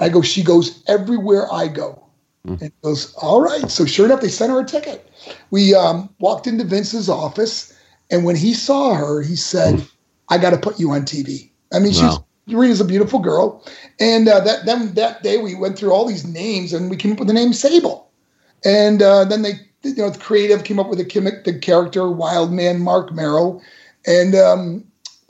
[0.00, 2.04] I go, she goes everywhere I go.
[2.46, 2.60] Mm.
[2.60, 3.70] And goes, all right.
[3.70, 5.10] So sure enough, they sent her a ticket.
[5.50, 7.72] We um, walked into Vince's office,
[8.10, 9.90] and when he saw her, he said, mm.
[10.28, 12.24] "I got to put you on TV." I mean, wow.
[12.46, 13.64] she's Rena's a beautiful girl,
[13.98, 17.12] and uh, that then that day we went through all these names, and we came
[17.12, 18.10] up with the name Sable,
[18.64, 22.52] and uh, then they, you know, the creative came up with the, the character Wild
[22.52, 23.62] Man Marc Mero,
[24.06, 24.84] and um,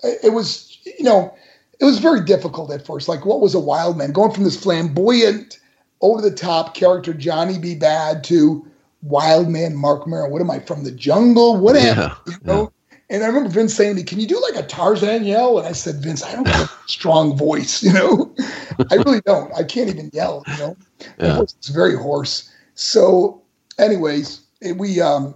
[0.05, 1.35] it was, you know,
[1.81, 3.09] it was very difficult at first.
[3.09, 5.59] Like, what was a wild man going from this flamboyant
[6.01, 7.75] over the top character Johnny B.
[7.75, 8.67] Bad to
[9.03, 10.29] wild man Marc Mero.
[10.29, 11.57] What am I from the jungle?
[11.59, 12.62] What am yeah, you know?
[12.62, 12.69] Yeah.
[13.11, 15.59] And I remember Vince saying to me, Can you do like a Tarzan yell?
[15.59, 18.35] And I said, Vince, I don't have a strong voice, you know.
[18.90, 19.53] I really don't.
[19.55, 20.77] I can't even yell, you know.
[21.19, 21.43] Yeah.
[21.43, 22.51] It's very hoarse.
[22.75, 23.43] So,
[23.79, 25.35] anyways, it, we um,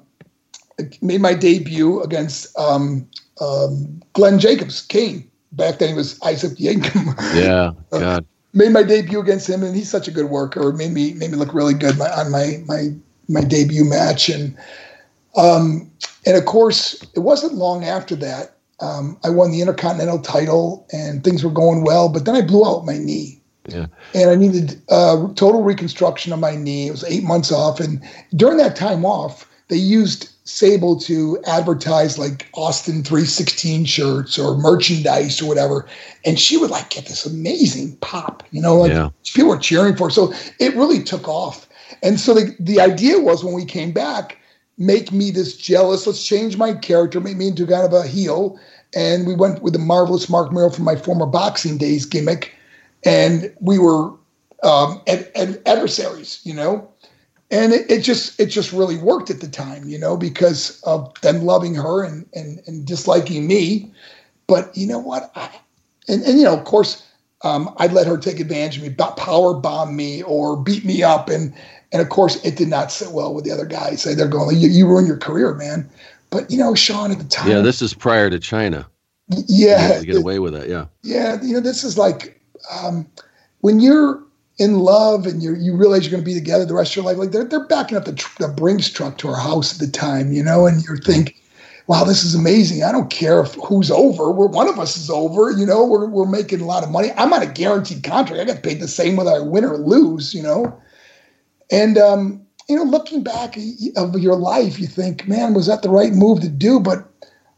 [1.03, 3.09] made my debut against um,
[3.41, 5.29] um, Glenn Jacobs, Kane.
[5.53, 7.15] Back then he was Isaac Yankem.
[7.35, 10.73] Yeah, uh, God made my debut against him, and he's such a good worker.
[10.73, 12.89] Made me made me look really good my, on my my
[13.29, 14.57] my debut match, and
[15.37, 15.91] um,
[16.27, 21.25] and of course, it wasn't long after that um, I won the Intercontinental title, and
[21.25, 22.09] things were going well.
[22.09, 23.87] But then I blew out my knee, yeah.
[24.15, 26.89] and I needed uh, total reconstruction of my knee.
[26.89, 28.03] It was eight months off, and
[28.35, 35.43] during that time off, they used Sable to advertise like Austin 316 shirts or merchandise
[35.43, 35.87] or whatever.
[36.25, 39.11] And she would like get this amazing pop, you know, like yeah.
[39.35, 40.05] people were cheering for.
[40.07, 40.11] Her.
[40.11, 41.69] So it really took off.
[42.03, 44.39] And so the, the idea was when we came back,
[44.79, 48.59] make me this jealous, let's change my character, make me into kind of a heel.
[48.95, 52.55] And we went with the marvelous Marc Mero from my former boxing days gimmick.
[53.05, 54.13] And we were
[54.63, 56.91] um, ad- ad- adversaries, you know
[57.51, 61.13] and it, it, just it just really worked at the time, you know, because of
[61.23, 63.93] them loving her and and, and disliking me.
[64.47, 65.31] But you know what?
[65.35, 65.51] I,
[66.09, 67.07] and and you know, of course,
[67.43, 71.29] um, I'd let her take advantage of me, power bomb me, or beat me up,
[71.29, 71.55] and
[71.93, 74.05] and of course, it did not sit well with the other guys.
[74.05, 75.89] They're going, you, you ruined your career, man.
[76.31, 78.87] But you know, Sean, at the time, yeah, this is prior to Chyna
[79.29, 80.69] Yeah, to get away with it.
[80.69, 81.41] Yeah, yeah.
[81.43, 83.09] You know, this is like um,
[83.61, 84.23] when you're
[84.59, 87.05] in love and you you realize you're going to be together the rest of your
[87.05, 87.17] life.
[87.17, 89.91] Like they're they're backing up the, tr- the Brinks truck to our house at the
[89.91, 91.37] time, you know, and you think,
[91.87, 92.83] wow, this is amazing.
[92.83, 94.31] I don't care if who's over.
[94.31, 95.85] We're one of us is over, you know.
[95.87, 97.11] We're we're making a lot of money.
[97.17, 98.41] I'm on a guaranteed contract.
[98.41, 100.81] I get paid the same whether I win or lose, you know.
[101.71, 105.91] And um, you know, looking back of your life, you think, man, was that the
[105.91, 106.81] right move to do?
[106.81, 107.09] But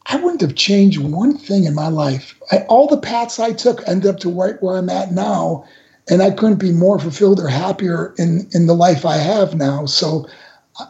[0.06, 2.38] I wouldn't have changed one thing in my life.
[2.50, 5.64] I, all the paths I took ended up to right where I'm at now,
[6.10, 9.86] and I couldn't be more fulfilled or happier in in the life I have now.
[9.86, 10.28] So,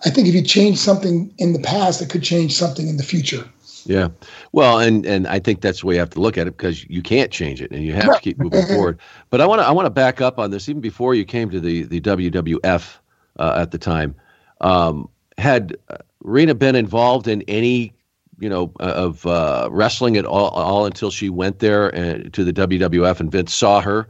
[0.04, 3.02] I think if you change something in the past, it could change something in the
[3.02, 3.48] future.
[3.86, 4.08] Yeah,
[4.52, 6.84] well, and and I think that's the way you have to look at it because
[6.88, 8.98] you can't change it, and you have to keep moving forward.
[9.30, 11.50] But I want to I want to back up on this even before you came
[11.50, 12.98] to the the WWF
[13.38, 14.14] uh, at the time.
[14.60, 15.76] Um, had
[16.20, 17.94] Rena been involved in any,
[18.38, 22.30] you know, uh, of uh, wrestling at all, all until she went there and, uh,
[22.30, 24.08] to the WWF and Vince saw her?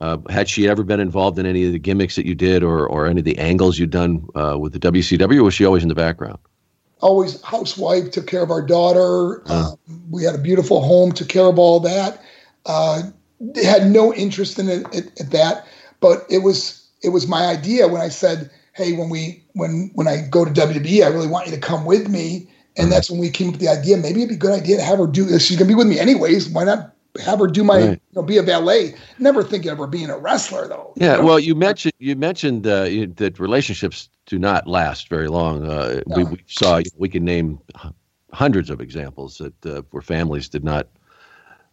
[0.00, 2.86] Uh, had she ever been involved in any of the gimmicks that you did or,
[2.86, 5.82] or any of the angles you'd done uh, with the WCW, or was she always
[5.82, 6.38] in the background?
[7.00, 9.42] Always housewife, took care of our daughter.
[9.46, 9.72] Uh.
[10.10, 12.22] we had a beautiful home, took care of all that.
[13.62, 15.66] had no interest in it at, at that,
[16.00, 20.08] but it was it was my idea when I said, hey, when we when when
[20.08, 22.48] I go to WWE, I really want you to come with me.
[22.76, 22.90] And mm-hmm.
[22.90, 23.96] that's when we came up with the idea.
[23.96, 25.44] Maybe it'd be a good idea to have her do this.
[25.44, 26.48] She's gonna be with me anyways.
[26.48, 26.89] Why not
[27.24, 27.90] have her do my right.
[27.90, 28.94] you know, be a valet?
[29.18, 30.92] Never think of her being a wrestler though.
[30.96, 31.12] Yeah.
[31.12, 31.26] You know?
[31.26, 32.84] Well, you mentioned you mentioned uh,
[33.16, 35.66] that relationships do not last very long.
[35.66, 36.16] Uh, no.
[36.16, 37.58] we, we, saw we can name
[38.32, 40.88] hundreds of examples that uh, where families did not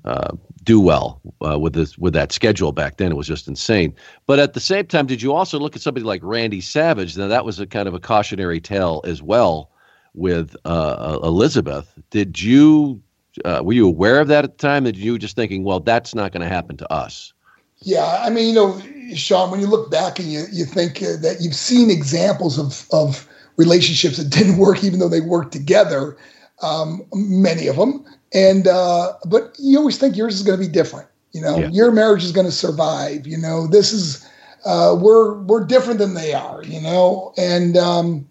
[0.06, 3.12] uh, do well uh, with this with that schedule back then.
[3.12, 3.94] It was just insane.
[4.26, 7.18] But at the same time, did you also look at somebody like Randy Savage?
[7.18, 9.72] Now that was a kind of a cautionary tale as well
[10.14, 11.94] with uh, Elizabeth.
[12.10, 13.02] Did you
[13.46, 14.84] uh, were you aware of that at the time?
[14.84, 17.34] Did you just thinking, well, that's not going to happen to us?
[17.80, 18.82] Yeah, I mean, you know,
[19.16, 22.88] Sean, when you look back and you you think uh, that you've seen examples of
[22.92, 26.18] of relationships that didn't work, even though they worked together.
[26.64, 30.72] Um, many of them, and uh, but you always think yours is going to be
[30.72, 31.08] different.
[31.34, 31.70] You know, yeah.
[31.70, 33.28] your marriage is going to survive.
[33.28, 34.28] You know, this is
[34.66, 36.64] uh, we're we're different than they are.
[36.64, 38.28] You know, and um,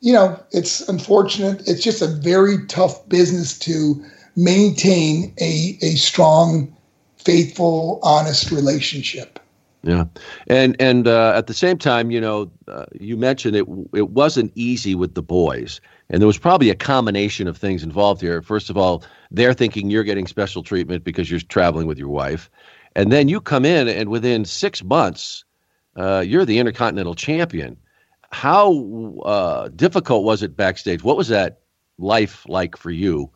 [0.00, 1.66] you know it's unfortunate.
[1.66, 4.04] It's just a very tough business to
[4.36, 6.74] maintain a a strong,
[7.16, 9.38] faithful, honest relationship.
[9.82, 10.04] Yeah,
[10.46, 13.66] and and uh, at the same time, you know, uh, you mentioned it.
[13.94, 18.20] It wasn't easy with the boys, and there was probably a combination of things involved
[18.20, 18.42] here.
[18.42, 22.50] First of all, they're thinking you're getting special treatment because you're traveling with your wife,
[22.94, 25.44] and then you come in, and within six months,
[25.96, 27.78] uh, you're the intercontinental champion.
[28.32, 28.74] How
[29.24, 31.02] uh, difficult was it backstage?
[31.02, 31.60] What was that
[31.98, 33.30] life like for you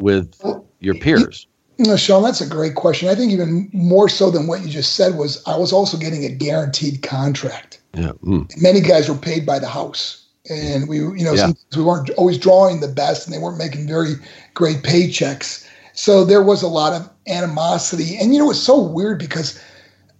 [0.00, 0.40] with
[0.80, 1.46] your peers?
[1.78, 3.08] No, Sean, that's a great question.
[3.08, 6.24] I think even more so than what you just said was I was also getting
[6.24, 7.80] a guaranteed contract.
[7.94, 8.12] Yeah.
[8.22, 8.50] Mm.
[8.60, 10.26] Many guys were paid by the house.
[10.50, 11.52] And we, you know, yeah.
[11.76, 14.14] we weren't always drawing the best and they weren't making very
[14.54, 15.66] great paychecks.
[15.92, 18.16] So there was a lot of animosity.
[18.16, 19.58] And, you know, it's so weird because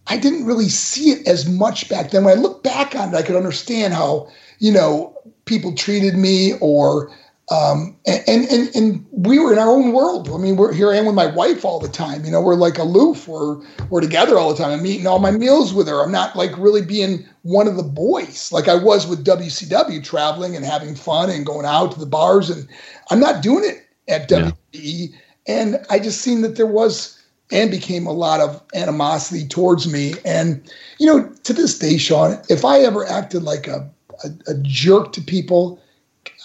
[0.06, 2.24] I didn't really see it as much back then.
[2.24, 5.14] When I look back on it, I could understand how, you know,
[5.44, 7.12] people treated me or
[7.50, 10.30] um, and, and and we were in our own world.
[10.30, 12.24] I mean, we're here I am with my wife all the time.
[12.24, 13.26] You know, we're like aloof.
[13.26, 14.78] We're we're together all the time.
[14.78, 16.00] I'm eating all my meals with her.
[16.00, 20.54] I'm not like really being one of the boys like I was with WCW, traveling
[20.54, 22.50] and having fun and going out to the bars.
[22.50, 22.68] And
[23.10, 24.52] I'm not doing it at WWE.
[24.72, 25.16] Yeah.
[25.48, 30.14] And I just seen that there was and became a lot of animosity towards me.
[30.24, 30.62] And
[31.00, 33.90] you know, to this day, Sean, if I ever acted like a,
[34.22, 35.80] a, a jerk to people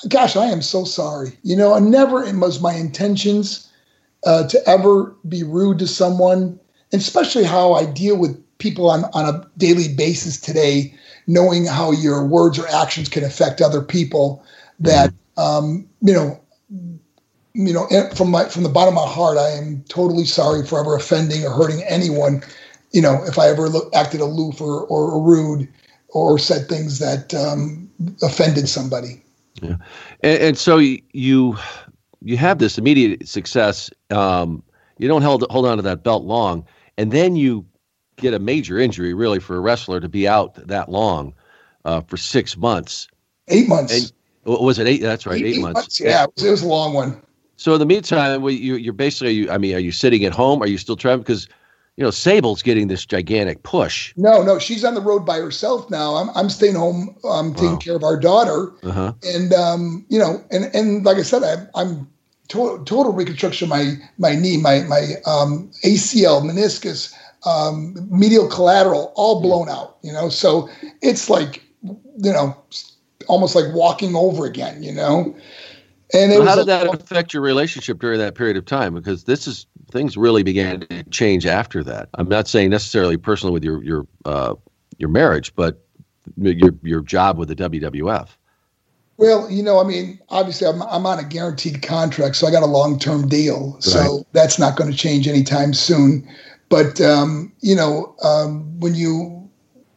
[0.09, 1.37] gosh, I am so sorry.
[1.43, 3.69] You know, I never it was my intentions
[4.25, 6.59] uh, to ever be rude to someone,
[6.91, 10.93] and especially how I deal with people on, on a daily basis today,
[11.27, 14.43] knowing how your words or actions can affect other people.
[14.79, 15.41] That mm-hmm.
[15.41, 16.39] um, you know,
[17.53, 20.79] you know, from my from the bottom of my heart, I am totally sorry for
[20.79, 22.43] ever offending or hurting anyone.
[22.91, 25.67] You know, if I ever look, acted aloof or, or, rude
[26.09, 27.89] or said things that um,
[28.21, 29.21] offended somebody.
[29.61, 29.77] Yeah,
[30.21, 31.57] and, and so you
[32.21, 33.89] you have this immediate success.
[34.09, 34.63] Um,
[34.97, 36.65] you don't hold hold on to that belt long,
[36.97, 37.65] and then you
[38.17, 39.13] get a major injury.
[39.13, 41.33] Really, for a wrestler to be out that long
[41.85, 43.07] uh, for six months,
[43.47, 43.93] eight months.
[43.93, 44.11] And,
[44.45, 45.01] was it eight?
[45.01, 45.75] That's right, eight months.
[45.75, 45.99] months.
[45.99, 47.21] Yeah, it was, it was, a long one.
[47.57, 50.61] So in the meantime, you, you're basically, you, I mean, are you sitting at home?
[50.61, 51.19] Are you still trying?
[51.19, 51.47] Because
[51.97, 54.13] you know, Sable's getting this gigantic push.
[54.17, 56.15] No, no, she's on the road by herself now.
[56.15, 57.77] I'm, I'm staying home, I'm taking wow.
[57.77, 59.13] care of our daughter, uh-huh.
[59.23, 62.09] and um, you know, and and like I said, I, I'm
[62.49, 67.13] total, total reconstruction of my my knee, my my um, ACL, meniscus,
[67.45, 69.97] um, medial collateral all blown out.
[70.01, 70.69] You know, so
[71.01, 72.57] it's like you know
[73.27, 74.83] almost like walking over again.
[74.83, 75.35] You know.
[76.13, 78.93] And how did that affect your relationship during that period of time?
[78.93, 82.09] Because this is things really began to change after that.
[82.15, 84.55] I'm not saying necessarily personally with your your uh,
[84.97, 85.85] your marriage, but
[86.37, 88.29] your your job with the WWF.
[89.17, 92.63] Well, you know, I mean, obviously, I'm I'm on a guaranteed contract, so I got
[92.63, 93.83] a long term deal, right.
[93.83, 96.27] so that's not going to change anytime soon.
[96.69, 99.49] But um, you know, um, when you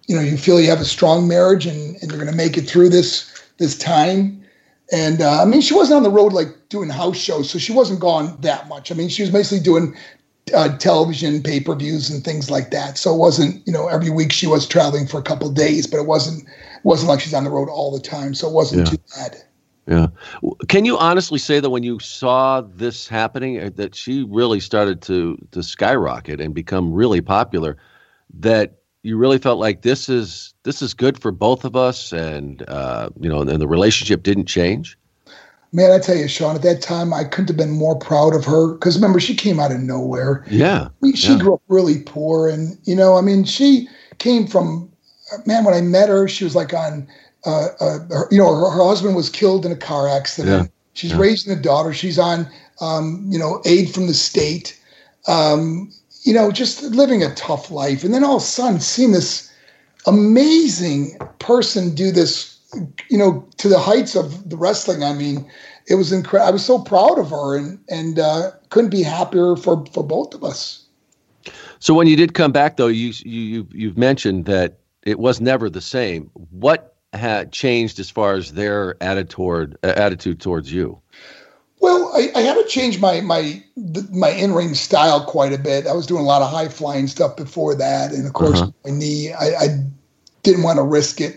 [0.06, 2.56] you know you feel you have a strong marriage and, and you're going to make
[2.56, 4.44] it through this this time
[4.92, 7.72] and uh, I mean, she wasn't on the road like doing house shows, so she
[7.72, 8.90] wasn't gone that much.
[8.90, 9.94] I mean, she was basically doing
[10.54, 12.96] uh, television pay per views and things like that.
[12.96, 15.98] So it wasn't, you know, every week she was traveling for a couple days, but
[15.98, 16.48] it wasn't
[16.84, 18.34] wasn't like she's on the road all the time.
[18.34, 18.92] So it wasn't yeah.
[18.92, 19.36] too bad.
[19.86, 20.06] Yeah.
[20.68, 25.02] Can you honestly say that when you saw this happening, uh, that she really started
[25.02, 27.76] to to skyrocket and become really popular,
[28.38, 32.64] that you really felt like this is this is good for both of us, and
[32.68, 34.98] uh, you know, and the relationship didn't change.
[35.70, 38.44] Man, I tell you, Sean, at that time I couldn't have been more proud of
[38.46, 40.44] her because remember she came out of nowhere.
[40.48, 41.38] Yeah, I mean, she yeah.
[41.38, 43.88] grew up really poor, and you know, I mean, she
[44.18, 44.90] came from
[45.46, 45.64] man.
[45.64, 47.06] When I met her, she was like on,
[47.44, 50.64] uh, uh, her, you know, her, her, husband was killed in a car accident.
[50.64, 50.68] Yeah.
[50.94, 51.20] She's yeah.
[51.20, 51.92] raising a daughter.
[51.92, 52.48] She's on,
[52.80, 54.78] um, you know, aid from the state.
[55.26, 55.92] Um,
[56.22, 58.04] you know, just living a tough life.
[58.04, 59.52] And then all of a sudden, seeing this
[60.06, 62.58] amazing person do this,
[63.08, 65.02] you know, to the heights of the wrestling.
[65.02, 65.48] I mean,
[65.86, 66.48] it was incredible.
[66.48, 70.34] I was so proud of her and, and uh, couldn't be happier for, for both
[70.34, 70.84] of us.
[71.78, 75.70] So when you did come back, though, you, you, you've mentioned that it was never
[75.70, 76.30] the same.
[76.50, 81.00] What had changed as far as their attitude, uh, attitude towards you?
[81.80, 83.62] Well, I, I, had to change my my
[84.10, 85.86] my in ring style quite a bit.
[85.86, 88.70] I was doing a lot of high flying stuff before that, and of course, uh-huh.
[88.84, 89.32] my knee.
[89.32, 89.68] I, I
[90.42, 91.36] didn't want to risk it,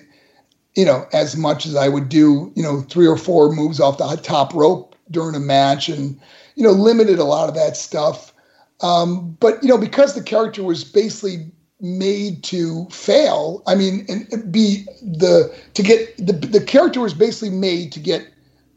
[0.75, 3.97] you know, as much as I would do, you know, three or four moves off
[3.97, 6.19] the top rope during a match, and
[6.55, 8.33] you know, limited a lot of that stuff.
[8.81, 13.61] Um, but you know, because the character was basically made to fail.
[13.67, 18.27] I mean, and be the to get the the character was basically made to get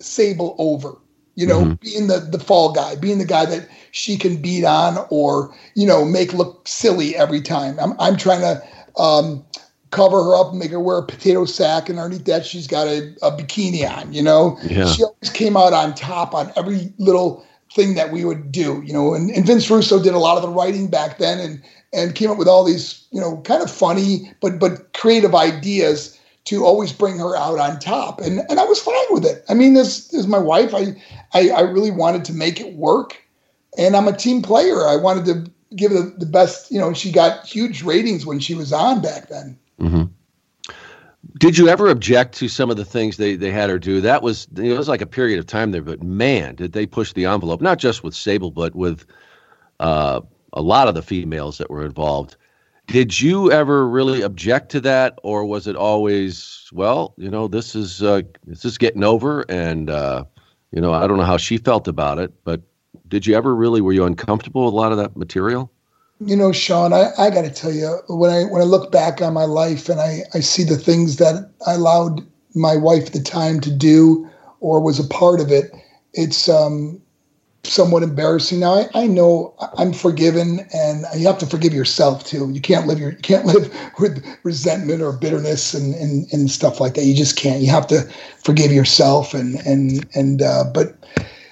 [0.01, 0.97] Sable over
[1.35, 1.75] you know, mm-hmm.
[1.81, 5.87] being the the fall guy, being the guy that she can beat on or you
[5.87, 7.79] know make look silly every time.
[7.81, 8.63] I'm I'm trying to
[9.01, 9.45] um,
[9.91, 12.87] cover her up and make her wear a potato sack, and underneath that she's got
[12.87, 14.13] a, a bikini on.
[14.13, 14.87] You know, yeah.
[14.87, 18.83] she always came out on top on every little thing that we would do.
[18.85, 21.63] You know, and, and Vince Russo did a lot of the writing back then, and
[21.95, 26.19] and came up with all these you know kind of funny but but creative ideas
[26.45, 28.21] to always bring her out on top.
[28.21, 29.45] And and I was fine with it.
[29.49, 30.75] I mean, this is my wife.
[30.75, 30.95] I,
[31.33, 33.17] I, I really wanted to make it work.
[33.77, 34.87] And I'm a team player.
[34.87, 38.55] I wanted to give the, the best, you know, she got huge ratings when she
[38.55, 39.59] was on back then.
[39.81, 40.05] Mm-hmm.
[41.39, 44.01] Did you ever object to some of the things they, they had her do?
[44.01, 47.13] That was it was like a period of time there, but man, did they push
[47.13, 47.61] the envelope?
[47.61, 49.05] Not just with Sable, but with
[49.81, 50.21] uh,
[50.53, 52.37] a lot of the females that were involved.
[52.87, 57.75] Did you ever really object to that, or was it always, well, you know, this
[57.75, 60.25] is uh, this is getting over, and uh,
[60.71, 62.61] you know, I don't know how she felt about it, but
[63.09, 65.71] did you ever really were you uncomfortable with a lot of that material?
[66.21, 69.21] You know, Sean, I, I got to tell you, when I when I look back
[69.21, 72.21] on my life and I I see the things that I allowed
[72.55, 74.29] my wife the time to do
[74.61, 75.73] or was a part of it,
[76.13, 77.01] it's um
[77.67, 78.61] somewhat embarrassing.
[78.61, 82.51] Now I, I know I'm forgiven, and you have to forgive yourself too.
[82.51, 86.81] You can't live your you can't live with resentment or bitterness and, and and stuff
[86.81, 87.05] like that.
[87.05, 87.61] You just can't.
[87.61, 88.03] You have to
[88.43, 90.43] forgive yourself and and and.
[90.43, 90.97] Uh, but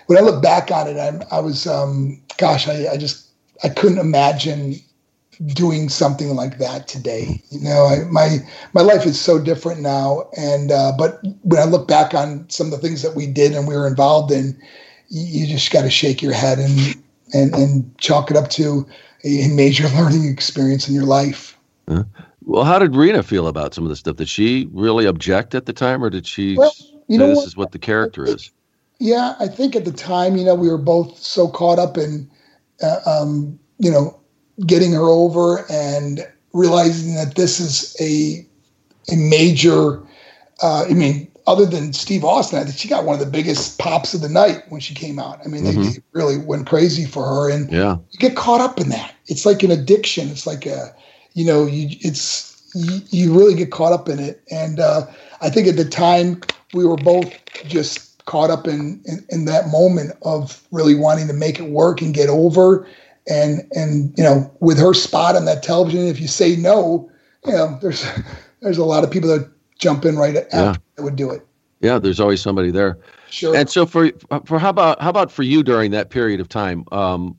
[0.07, 3.29] when I look back on it, I, I was um, gosh, I, I just
[3.65, 4.77] I couldn't imagine
[5.47, 7.43] doing something like that today.
[7.51, 8.39] You know, I, my
[8.75, 12.67] my life is so different now, and uh, but when I look back on some
[12.67, 14.61] of the things that we did and we were involved in
[15.13, 16.97] you just got to shake your head and,
[17.35, 18.87] and, and chalk it up to
[19.25, 21.59] a major learning experience in your life.
[21.87, 22.05] Uh,
[22.45, 24.17] well, how did Rena feel about some of the stuff?
[24.17, 26.57] Did she really object at the time, or did she?
[26.57, 26.73] Well,
[27.09, 27.47] you know, this what?
[27.47, 28.51] is what the character is.
[28.99, 32.31] Yeah, I think at the time, you know, we were both so caught up in,
[32.83, 34.19] uh, um, you know,
[34.67, 38.47] getting her over and realizing that this is a
[39.13, 40.03] a major.
[40.63, 43.79] Uh, I mean, other than Steve Austin, I think she got one of the biggest
[43.79, 45.41] pops of the night when she came out.
[45.45, 45.83] I mean, mm-hmm.
[45.83, 47.97] they, they, really went crazy for her, and yeah.
[48.11, 49.15] you get caught up in that.
[49.27, 50.29] It's like an addiction.
[50.29, 50.95] It's like a,
[51.35, 54.43] you know, you it's you, you really get caught up in it.
[54.51, 55.07] And uh,
[55.41, 56.41] I think at the time
[56.75, 57.33] we were both
[57.65, 62.01] just caught up in, in in that moment of really wanting to make it work
[62.01, 62.87] and get over.
[63.29, 67.11] and and you know with her spot on that television, if you say no,
[67.45, 68.05] you know there's
[68.61, 69.51] there's a lot of people that
[69.83, 70.75] jump in right after yeah.
[70.97, 71.47] that would do it.
[71.81, 72.99] Yeah, there's always somebody there.
[73.29, 73.57] Sure.
[73.57, 74.11] And so for
[74.45, 76.85] for how about how about for you during that period of time?
[76.93, 77.37] Um,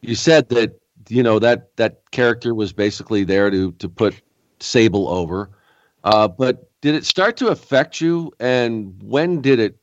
[0.00, 0.78] you said that
[1.08, 4.14] you know that that character was basically there to to put
[4.60, 5.50] Sable over,
[6.04, 8.30] uh, but did it start to affect you?
[8.38, 9.76] And when did it,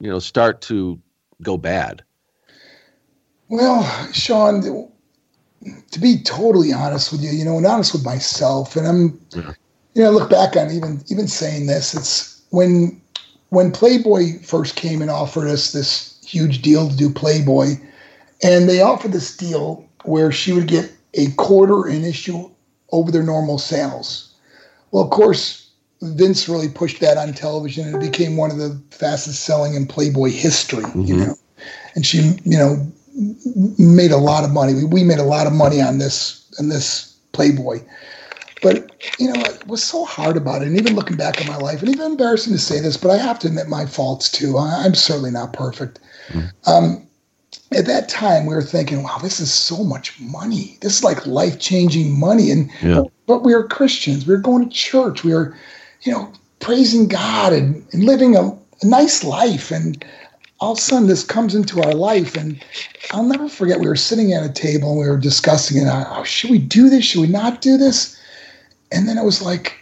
[0.00, 0.98] you know, start to
[1.42, 2.02] go bad?
[3.48, 4.62] Well, Sean,
[5.90, 9.52] to be totally honest with you, you know, and honest with myself, and I'm, yeah.
[9.94, 11.94] You know, look back on even even saying this.
[11.94, 13.00] It's when
[13.50, 17.74] when Playboy first came and offered us this huge deal to do Playboy,
[18.42, 22.50] and they offered this deal where she would get a quarter an issue
[22.90, 24.34] over their normal sales.
[24.90, 25.70] Well, of course,
[26.02, 29.86] Vince really pushed that on television, and it became one of the fastest selling in
[29.86, 30.84] Playboy history.
[30.84, 31.04] Mm-hmm.
[31.04, 31.34] You know,
[31.94, 32.92] and she, you know,
[33.78, 34.74] made a lot of money.
[34.74, 37.80] We, we made a lot of money on this on this Playboy.
[38.62, 40.68] But you know, it was so hard about it.
[40.68, 43.18] And even looking back at my life, and even embarrassing to say this, but I
[43.18, 44.56] have to admit my faults too.
[44.56, 45.98] I, am certainly not perfect.
[46.28, 46.52] Mm.
[46.66, 47.06] Um,
[47.72, 50.78] at that time, we were thinking, "Wow, this is so much money.
[50.80, 52.94] This is like life changing money." And yeah.
[53.02, 54.26] but, but, we were Christians.
[54.26, 55.24] We were going to church.
[55.24, 55.56] We were,
[56.02, 59.72] you know, praising God and, and living a, a nice life.
[59.72, 60.04] And
[60.60, 62.64] all of a sudden this comes into our life and
[63.10, 66.22] i'll never forget we were sitting at a table and we were discussing it oh,
[66.22, 68.16] should we do this should we not do this
[68.92, 69.78] and then it was like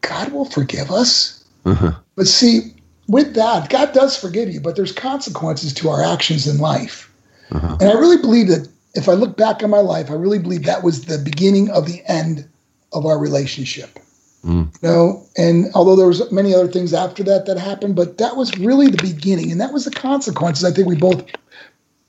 [0.00, 1.92] god will forgive us uh-huh.
[2.14, 2.72] but see
[3.08, 7.12] with that god does forgive you but there's consequences to our actions in life
[7.50, 7.76] uh-huh.
[7.80, 10.64] and i really believe that if i look back on my life i really believe
[10.64, 12.48] that was the beginning of the end
[12.92, 13.98] of our relationship
[14.46, 14.72] Mm.
[14.80, 18.36] You know, and although there was many other things after that that happened, but that
[18.36, 20.64] was really the beginning, and that was the consequences.
[20.64, 21.24] I think we both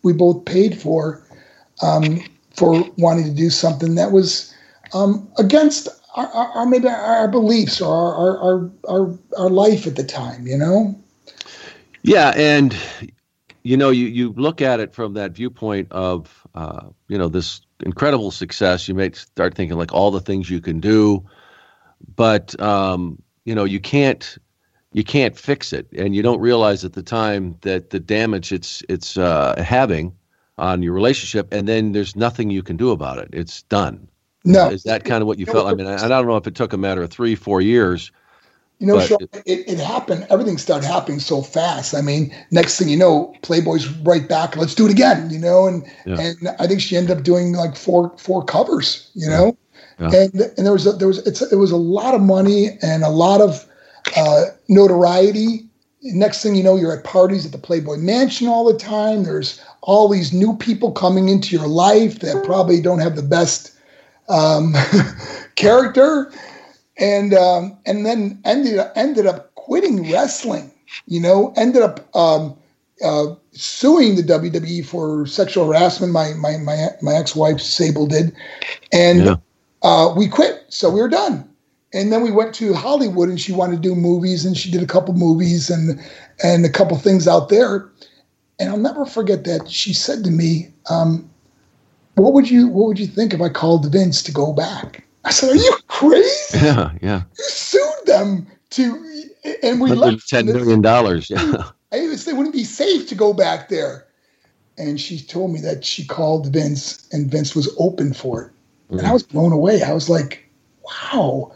[0.03, 1.23] we both paid for
[1.81, 2.21] um,
[2.55, 4.53] for wanting to do something that was
[4.93, 5.87] um, against
[6.17, 10.45] our, our, our, maybe our beliefs or our, our our our life at the time.
[10.47, 10.99] You know.
[12.03, 12.75] Yeah, and
[13.63, 17.61] you know, you you look at it from that viewpoint of uh, you know this
[17.85, 18.87] incredible success.
[18.87, 21.23] You may start thinking like all the things you can do
[22.15, 24.37] but um, you know you can't
[24.93, 28.83] you can't fix it, and you don't realize at the time that the damage it's
[28.89, 30.15] it's uh, having
[30.57, 33.29] on your relationship, and then there's nothing you can do about it.
[33.31, 34.07] It's done.
[34.43, 35.67] No, is that kind of what you felt?
[35.67, 38.11] I mean, I, I don't know if it took a matter of three, four years.
[38.79, 40.27] You know, Sean, it, it, happened.
[40.29, 41.95] Everything started happening so fast.
[41.95, 44.55] I mean, next thing you know, Playboy's right back.
[44.55, 45.31] Let's do it again.
[45.31, 46.19] You know, and yeah.
[46.19, 49.09] and I think she ended up doing like four four covers.
[49.15, 49.57] You know,
[49.99, 50.11] yeah.
[50.13, 53.03] And and there was a, there was it's it was a lot of money and
[53.03, 53.65] a lot of
[54.15, 55.65] uh, notoriety.
[56.03, 59.23] Next thing you know, you're at parties at the Playboy Mansion all the time.
[59.23, 63.76] There's all these new people coming into your life that probably don't have the best
[64.29, 64.73] um,
[65.55, 66.31] character,
[66.97, 70.71] and um, and then ended ended up quitting wrestling.
[71.05, 72.57] You know, ended up um,
[73.03, 76.13] uh, suing the WWE for sexual harassment.
[76.13, 78.33] My my my my ex wife Sable did,
[78.91, 79.35] and yeah
[79.81, 80.65] uh, we quit.
[80.69, 81.47] So we were done.
[81.93, 84.83] And then we went to Hollywood and she wanted to do movies and she did
[84.83, 85.99] a couple movies and
[86.43, 87.89] and a couple things out there.
[88.59, 91.29] And I'll never forget that she said to me, um,
[92.17, 95.05] what would you what would you think if I called Vince to go back?
[95.23, 96.57] I said, Are you crazy?
[96.65, 97.21] Yeah, yeah.
[97.37, 99.07] You sued them to
[99.63, 101.29] and we left ten million dollars.
[101.29, 101.63] Yeah.
[101.91, 104.05] I said it wouldn't be safe to go back there.
[104.77, 108.51] And she told me that she called Vince and Vince was open for it.
[108.87, 108.99] Mm-hmm.
[108.99, 109.81] And I was blown away.
[109.81, 110.47] I was like,
[110.83, 111.51] wow.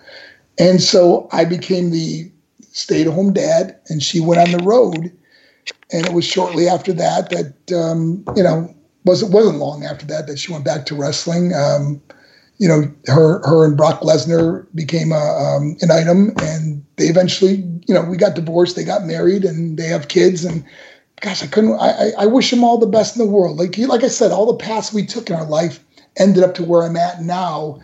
[0.57, 2.31] And so I became the
[2.71, 5.11] stay at home dad, and she went on the road.
[5.93, 8.73] And it was shortly after that that, um, you know,
[9.03, 11.53] was, it wasn't long after that that she went back to wrestling.
[11.53, 12.01] Um,
[12.57, 17.55] you know, her her and Brock Lesnar became a, um, an item, and they eventually,
[17.87, 18.75] you know, we got divorced.
[18.75, 20.45] They got married, and they have kids.
[20.45, 20.63] And
[21.21, 21.79] gosh, I couldn't.
[21.79, 23.57] I, I wish them all the best in the world.
[23.57, 25.83] Like you like I said, all the paths we took in our life
[26.17, 27.79] ended up to where I'm at now.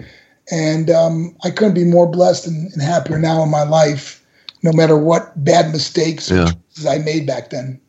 [0.49, 4.23] And um, I couldn't be more blessed and, and, happier now in my life,
[4.63, 6.51] no matter what bad mistakes yeah.
[6.87, 7.81] I made back then.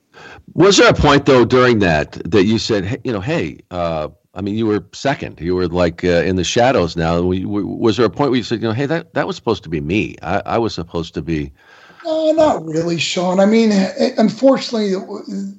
[0.55, 4.09] Was there a point though during that that you said, hey, you know, hey, uh,
[4.35, 5.41] I mean, you were second.
[5.41, 7.21] You were like uh, in the shadows now.
[7.21, 9.69] Was there a point where you said, you know, hey, that, that was supposed to
[9.69, 10.17] be me.
[10.23, 11.53] I, I was supposed to be
[12.09, 13.41] no, not really, Sean.
[13.41, 14.93] I mean, it, unfortunately,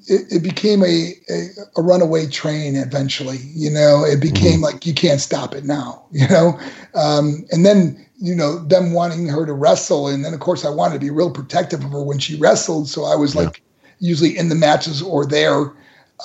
[0.07, 3.37] it, it became a, a, a, runaway train eventually.
[3.37, 4.63] You know, it became mm-hmm.
[4.63, 6.59] like you can't stop it now, you know?
[6.95, 10.07] Um, and then, you know, them wanting her to wrestle.
[10.07, 12.87] And then, of course, I wanted to be real protective of her when she wrestled.
[12.87, 13.43] So I was yeah.
[13.43, 13.61] like
[13.99, 15.73] usually in the matches or there.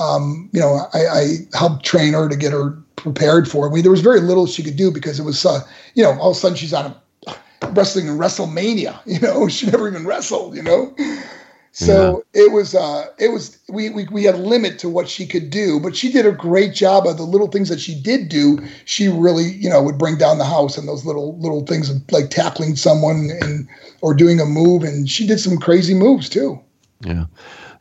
[0.01, 3.69] Um, you know, I, I helped train her to get her prepared for.
[3.69, 5.61] I mean, there was very little she could do because it was, uh,
[5.95, 6.87] you know, all of a sudden she's on
[7.27, 7.37] a
[7.71, 8.99] wrestling in WrestleMania.
[9.07, 10.57] You know, she never even wrestled.
[10.57, 10.95] You know,
[11.75, 12.45] so yeah.
[12.45, 15.51] it was, uh, it was, we, we, we had a limit to what she could
[15.51, 18.61] do, but she did a great job of the little things that she did do.
[18.85, 21.97] She really, you know, would bring down the house and those little, little things of
[22.13, 23.69] like tackling someone and,
[24.03, 24.85] or doing a move.
[24.85, 26.61] And she did some crazy moves too.
[27.01, 27.25] Yeah.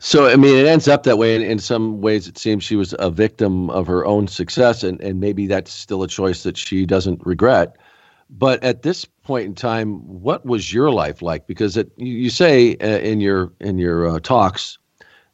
[0.04, 1.34] So, I mean, it ends up that way.
[1.34, 5.00] In, in some ways, it seems she was a victim of her own success, and,
[5.00, 7.78] and maybe that's still a choice that she doesn't regret.
[8.28, 11.46] But at this point in time, what was your life like?
[11.46, 14.76] Because it, you, you say uh, in your in your uh, talks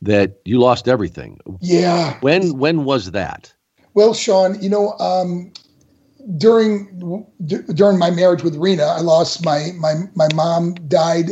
[0.02, 1.40] that you lost everything.
[1.60, 2.16] Yeah.
[2.20, 3.52] When when was that?
[3.94, 5.52] Well, Sean, you know, um,
[6.36, 11.30] during d- during my marriage with Rena, I lost my my my mom died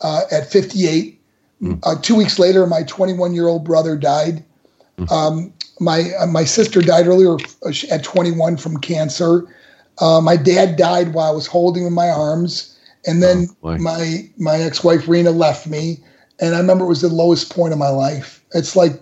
[0.00, 1.19] uh, at 58.
[1.62, 1.80] Mm.
[1.82, 4.44] Uh, two weeks later, my 21 year old brother died.
[4.98, 5.10] Mm.
[5.10, 7.34] Um, my uh, my sister died earlier
[7.64, 9.46] uh, at 21 from cancer.
[9.98, 13.76] Uh, my dad died while I was holding him in my arms, and then oh,
[13.78, 16.02] my my ex wife Rena left me.
[16.40, 18.42] And I remember it was the lowest point of my life.
[18.54, 18.92] It's like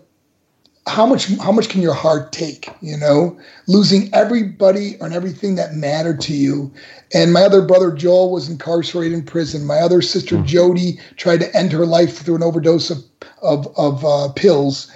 [0.88, 3.38] how much how much can your heart take you know?
[3.66, 6.72] Losing everybody and everything that mattered to you.
[7.14, 9.66] And my other brother joel was incarcerated in prison.
[9.66, 10.44] My other sister mm.
[10.44, 13.04] jody tried to end her life through an overdose of
[13.42, 14.90] of, of uh, pills.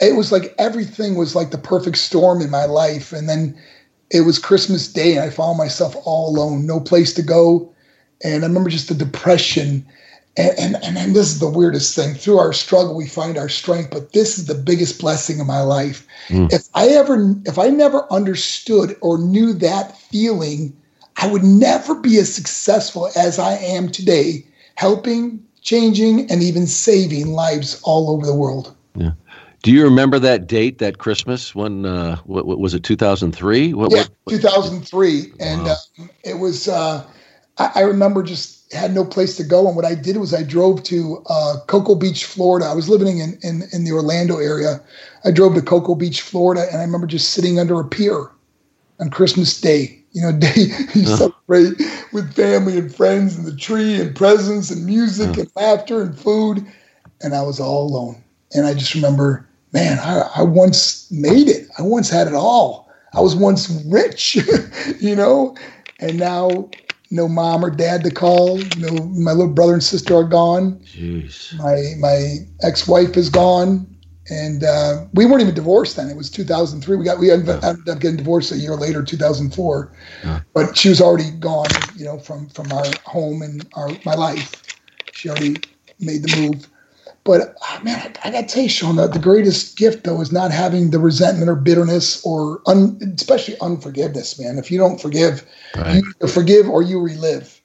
[0.00, 3.12] It was like everything was like the perfect storm in my life.
[3.12, 3.58] And then
[4.10, 7.72] it was christmas day and i found myself all alone no place to go.
[8.22, 9.86] And i remember just the depression
[10.40, 12.14] and, and, and this is the weirdest thing.
[12.14, 15.60] Through our struggle, we find our strength, but this is the biggest blessing of my
[15.60, 16.06] life.
[16.28, 16.52] Mm.
[16.52, 20.76] If I ever, if I never understood or knew that feeling,
[21.16, 27.32] I would never be as successful as I am today, helping, changing, and even saving
[27.32, 28.74] lives all over the world.
[28.94, 29.12] Yeah.
[29.62, 31.54] Do you remember that date, that Christmas?
[31.54, 32.82] When uh, what, what was it?
[32.82, 33.66] Two thousand three.
[33.66, 35.76] Yeah, what, two thousand three, and wow.
[35.98, 36.66] uh, it was.
[36.66, 37.06] Uh,
[37.58, 39.66] I, I remember just had no place to go.
[39.66, 42.66] And what I did was I drove to uh, Cocoa Beach, Florida.
[42.66, 44.80] I was living in, in, in the Orlando area.
[45.24, 48.30] I drove to Cocoa Beach, Florida, and I remember just sitting under a pier
[49.00, 49.98] on Christmas Day.
[50.12, 51.16] You know, day you uh-huh.
[51.16, 51.74] celebrate
[52.12, 55.40] with family and friends and the tree and presents and music uh-huh.
[55.42, 56.64] and laughter and food.
[57.22, 58.22] And I was all alone.
[58.54, 61.68] And I just remember, man, I, I once made it.
[61.78, 62.88] I once had it all.
[63.12, 64.36] I was once rich,
[65.00, 65.56] you know,
[65.98, 66.70] and now
[67.10, 68.58] no mom or dad to call.
[68.78, 70.80] No, my little brother and sister are gone.
[70.80, 71.56] Jeez.
[71.58, 73.86] My my ex wife is gone,
[74.30, 76.08] and uh, we weren't even divorced then.
[76.08, 76.96] It was 2003.
[76.96, 77.70] We got we ended, yeah.
[77.70, 79.92] ended up getting divorced a year later, 2004.
[80.22, 80.40] Yeah.
[80.54, 84.54] But she was already gone, you know, from from our home and our my life.
[85.12, 85.56] She already
[85.98, 86.68] made the move.
[87.24, 90.32] But man, I, I got to tell you, Sean, the, the greatest gift though is
[90.32, 94.38] not having the resentment or bitterness or un, especially unforgiveness.
[94.38, 95.96] Man, if you don't forgive, right.
[95.96, 97.60] you either forgive or you relive.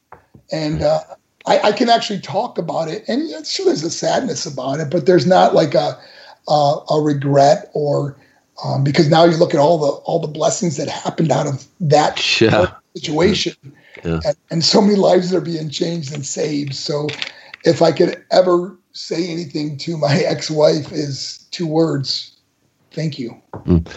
[0.51, 0.99] And uh,
[1.47, 5.05] I, I, can actually talk about it, and sure, there's a sadness about it, but
[5.05, 5.99] there's not like a
[6.47, 8.15] a, a regret or
[8.63, 11.65] um, because now you look at all the all the blessings that happened out of
[11.79, 12.71] that yeah.
[12.95, 13.55] situation,
[14.03, 14.19] yeah.
[14.25, 16.75] And, and so many lives are being changed and saved.
[16.75, 17.07] So,
[17.63, 22.37] if I could ever say anything to my ex-wife is two words
[22.91, 23.87] thank you mm.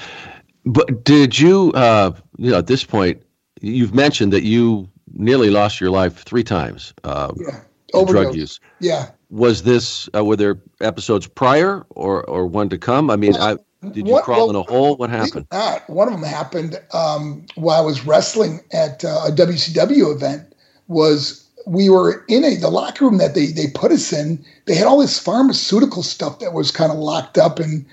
[0.66, 3.22] but did you uh you know at this point
[3.61, 8.05] you've mentioned that you nearly lost your life three times uh yeah.
[8.05, 13.11] drug use yeah was this uh, were there episodes prior or or one to come
[13.11, 13.57] i mean i
[13.92, 14.96] did you what, crawl well, in a hole?
[14.96, 15.46] What happened?
[15.53, 15.88] Not.
[15.88, 20.53] One of them happened um, while I was wrestling at uh, a WCW event.
[20.88, 24.44] Was we were in a the locker room that they they put us in.
[24.66, 27.84] They had all this pharmaceutical stuff that was kind of locked up, and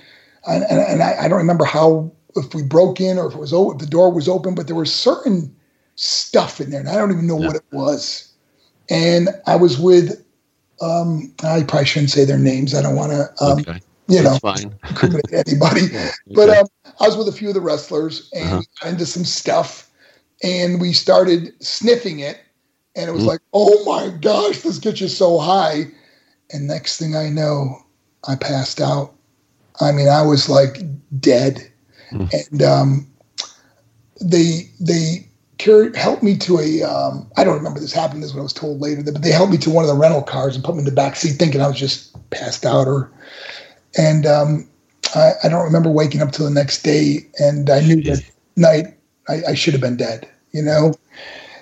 [0.48, 3.52] and, and I, I, don't remember how if we broke in or if it was
[3.52, 5.54] if the door was open, but there was certain
[5.96, 7.48] stuff in there, and I don't even know yeah.
[7.48, 8.32] what it was.
[8.90, 10.24] And I was with,
[10.82, 12.76] um, I probably shouldn't say their names.
[12.76, 13.80] I don't want to, um, okay.
[14.08, 14.38] you know,
[15.32, 15.82] anybody.
[15.92, 16.12] yeah, okay.
[16.28, 16.68] But um,
[17.00, 18.90] I was with a few of the wrestlers and uh-huh.
[18.90, 19.90] into some stuff,
[20.44, 22.40] and we started sniffing it
[22.96, 23.28] and it was mm.
[23.28, 25.86] like, oh my gosh, this gets you so high.
[26.52, 27.78] And next thing I know,
[28.28, 29.14] I passed out.
[29.82, 30.78] I mean, I was like
[31.20, 31.70] dead.
[32.12, 32.34] Mm.
[32.34, 33.08] And um,
[34.22, 35.28] they they
[35.58, 38.22] carried helped me to a um, I don't remember this happened.
[38.22, 39.04] This is what I was told later.
[39.04, 40.92] But they helped me to one of the rental cars and put me in the
[40.92, 42.88] back seat, thinking I was just passed out.
[42.88, 43.12] Or
[43.98, 44.70] and um,
[45.14, 47.26] I, I, don't remember waking up till the next day.
[47.40, 48.24] And I knew that
[48.56, 50.30] night I, I should have been dead.
[50.52, 50.94] You know.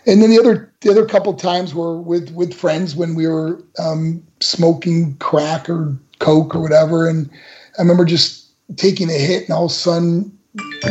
[0.06, 3.64] And then the other the other couple times were with with friends when we were
[3.80, 7.30] um, smoking crack or coke or whatever, and
[7.78, 10.38] I remember just taking a hit, and all of a sudden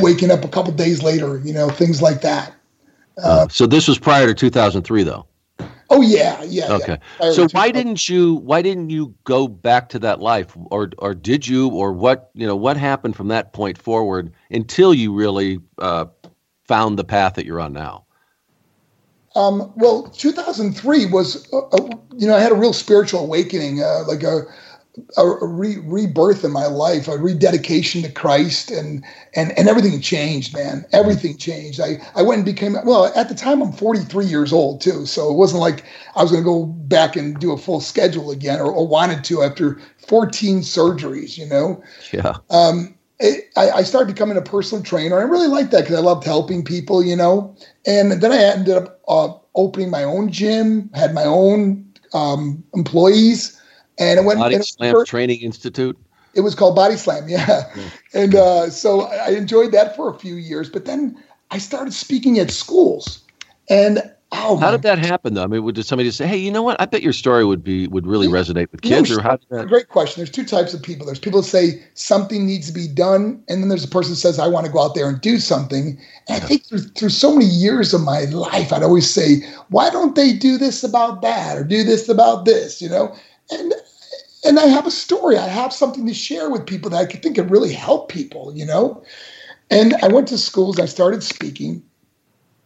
[0.00, 2.52] waking up a couple days later, you know, things like that.
[3.22, 5.26] Uh, so this was prior to 2003, though.
[5.90, 6.72] Oh yeah, yeah.
[6.72, 6.96] Okay.
[7.20, 7.32] Yeah.
[7.32, 11.46] So why didn't you why didn't you go back to that life, or or did
[11.46, 16.06] you, or what you know what happened from that point forward until you really uh,
[16.64, 18.06] found the path that you're on now?
[19.35, 24.05] Um, well, 2003 was, a, a, you know, I had a real spiritual awakening, uh,
[24.07, 24.43] like a,
[25.16, 29.05] a re- rebirth in my life, a rededication to Christ, and
[29.35, 30.85] and and everything changed, man.
[30.93, 31.80] Everything changed.
[31.80, 33.07] I I went and became well.
[33.16, 36.45] At the time, I'm 43 years old too, so it wasn't like I was going
[36.45, 40.61] to go back and do a full schedule again, or, or wanted to after 14
[40.61, 41.39] surgeries.
[41.39, 41.83] You know.
[42.12, 42.37] Yeah.
[42.51, 45.18] Um, it, I, I started becoming a personal trainer.
[45.18, 47.56] I really liked that because I loved helping people, you know.
[47.86, 53.58] And then I ended up uh, opening my own gym, had my own um, employees
[53.98, 55.98] and it went Body and Slam it, Training Institute.
[56.34, 57.70] It was called Body Slam, yeah.
[57.76, 57.90] yeah.
[58.14, 62.38] And uh, so I enjoyed that for a few years, but then I started speaking
[62.38, 63.22] at schools.
[63.68, 65.45] And oh, how did that happen though?
[65.45, 66.80] I mean, did somebody say, "Hey, you know what?
[66.80, 68.35] I bet your story would be would really yeah.
[68.35, 69.11] resonate with kids"?
[69.11, 69.39] or how?
[69.51, 69.68] That...
[69.68, 70.20] Great question.
[70.20, 71.07] There's two types of people.
[71.07, 74.16] There's people that say something needs to be done, and then there's a person that
[74.16, 76.43] says, "I want to go out there and do something." And.
[76.43, 80.14] I think through, through so many years of my life, I'd always say, "Why don't
[80.14, 83.14] they do this about that or do this about this?" You know,
[83.51, 83.72] and
[84.45, 85.37] and I have a story.
[85.37, 88.66] I have something to share with people that I think can really help people, you
[88.66, 89.03] know?
[89.70, 91.83] And I went to schools, I started speaking,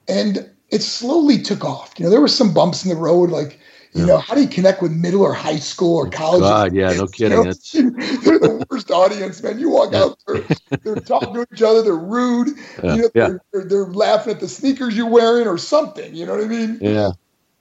[0.09, 1.95] and it slowly took off.
[1.99, 3.61] You know, there were some bumps in the road, like,
[3.93, 4.07] you yeah.
[4.07, 6.43] know, how do you connect with middle or high school or college?
[6.43, 7.39] God, yeah, no kidding.
[7.39, 7.53] You know,
[8.23, 9.59] they're the worst audience, man.
[9.59, 10.45] You walk out there,
[10.83, 12.49] they're talking to each other, they're rude,
[12.83, 12.95] yeah.
[12.95, 13.29] you know, yeah.
[13.29, 16.49] they're, they're, they're, laughing at the sneakers you're wearing or something, you know what I
[16.49, 16.79] mean?
[16.81, 17.13] Yeah.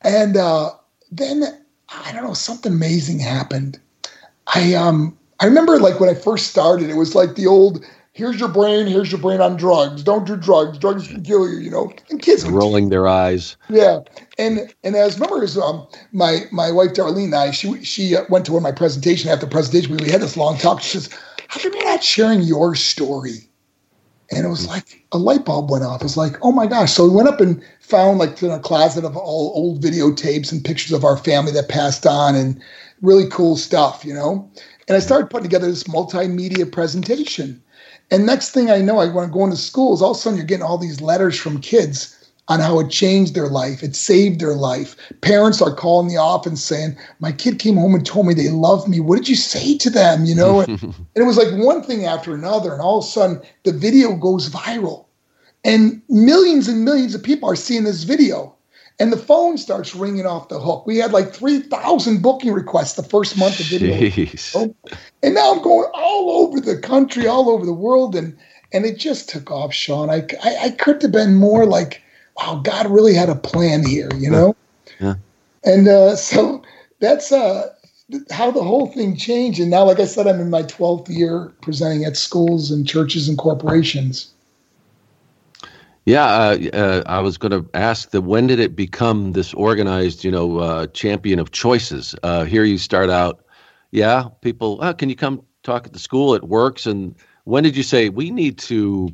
[0.02, 0.72] And uh,
[1.12, 1.44] then,
[1.90, 3.80] I don't know, something amazing happened
[4.54, 7.86] I um I remember like when I first started, it was like the old
[8.16, 10.02] here's your brain, here's your brain on drugs.
[10.02, 10.80] Don't do drugs.
[10.80, 11.92] Drugs can kill you, you know.
[12.10, 13.58] And kids rolling their eyes.
[13.70, 14.00] Yeah.
[14.40, 18.54] And and as members, um my my wife Darlene and I, she she went to
[18.54, 20.82] one of my presentation after presentation, we had this long talk.
[20.82, 21.10] She says,
[21.50, 23.50] How come you're not sharing your story?
[24.32, 26.02] And it was like a light bulb went off.
[26.02, 26.92] It's like, oh my gosh.
[26.92, 30.66] So we went up and found like in a closet of all old videotapes and
[30.66, 32.60] pictures of our family that passed on and
[33.04, 34.50] really cool stuff, you know?
[34.88, 37.62] And I started putting together this multimedia presentation.
[38.12, 40.38] And next thing I know, I want to go into schools, all of a sudden
[40.38, 42.12] you're getting all these letters from kids
[42.48, 44.96] on how it changed their life, it saved their life.
[45.22, 48.88] Parents are calling the office saying, My kid came home and told me they love
[48.88, 49.00] me.
[49.00, 50.26] What did you say to them?
[50.26, 50.60] You know?
[50.60, 52.72] and, and it was like one thing after another.
[52.72, 55.06] And all of a sudden the video goes viral.
[55.64, 58.55] And millions and millions of people are seeing this video
[59.00, 60.86] and the phone starts ringing off the hook.
[60.88, 63.96] We had like 3,000 booking requests the first month of video.
[63.98, 64.74] Jeez.
[65.22, 68.16] And now I'm going all over the country, all over the world.
[68.16, 68.38] And,
[68.72, 70.10] and it just took off, Sean.
[70.10, 72.02] I, I, I could have been more like,
[72.38, 74.56] wow, God really had a plan here, you know?
[75.00, 75.16] Yeah.
[75.66, 76.64] And uh, so
[77.00, 77.70] that's uh,
[78.32, 79.60] how the whole thing changed.
[79.60, 83.28] And now, like I said, I'm in my 12th year presenting at schools and churches
[83.28, 84.32] and corporations.
[86.06, 90.24] Yeah, uh, uh, I was going to ask that when did it become this organized,
[90.24, 92.16] you know, uh, champion of choices?
[92.22, 93.44] Uh, here you start out,
[93.90, 96.36] yeah, people, oh, can you come talk at the school?
[96.36, 96.86] It works.
[96.86, 99.10] And when did you say we need to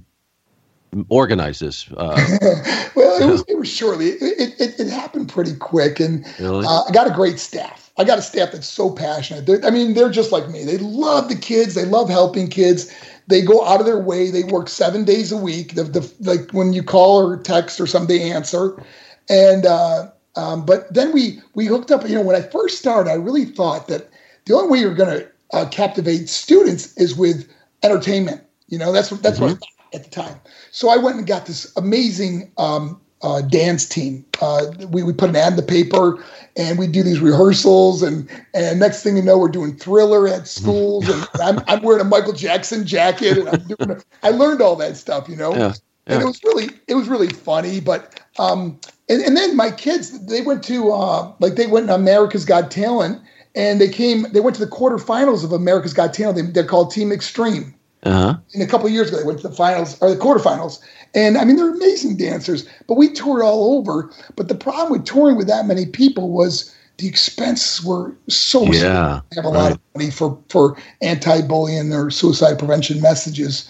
[1.07, 1.89] organize this?
[1.95, 2.15] Uh,
[2.95, 4.09] well, it was, it was shortly.
[4.09, 6.65] It, it, it happened pretty quick, and really?
[6.65, 7.89] Uh, I got a great staff.
[7.97, 9.45] I got a staff that's so passionate.
[9.45, 10.65] They're, I mean, they're just like me.
[10.65, 11.73] They love the kids.
[11.73, 12.93] They love helping kids
[13.27, 14.29] they go out of their way.
[14.29, 15.75] They work seven days a week.
[15.75, 18.81] The, the like when you call or text or something, they answer.
[19.29, 22.07] And uh, um, but then we we hooked up.
[22.07, 24.09] You know, when I first started, I really thought that
[24.45, 27.49] the only way you're going to uh, captivate students is with
[27.83, 28.41] entertainment.
[28.67, 29.45] You know, that's that's mm-hmm.
[29.45, 30.39] what I thought at the time.
[30.71, 34.25] So I went and got this amazing um, uh, dance team.
[34.41, 36.23] Uh, we, we put an ad in the paper
[36.57, 40.47] and we do these rehearsals and and next thing you know we're doing thriller at
[40.47, 44.61] schools and I'm, I'm wearing a Michael Jackson jacket and I'm doing a, I learned
[44.61, 45.53] all that stuff, you know.
[45.53, 45.73] Yeah,
[46.07, 46.13] yeah.
[46.13, 50.25] And it was really it was really funny, but um and, and then my kids
[50.25, 53.21] they went to uh like they went to America's Got Talent
[53.55, 56.37] and they came they went to the quarterfinals of America's Got Talent.
[56.37, 57.75] They, they're called Team Extreme.
[58.03, 58.35] Uh-huh.
[58.53, 60.79] And a couple years ago, they went to the finals or the quarterfinals,
[61.13, 64.11] and I mean, they're amazing dancers, but we toured all over.
[64.35, 69.21] But the problem with touring with that many people was the expenses were so yeah,
[69.33, 69.57] have a right.
[69.57, 73.69] lot of money for for anti-bullying or suicide prevention messages,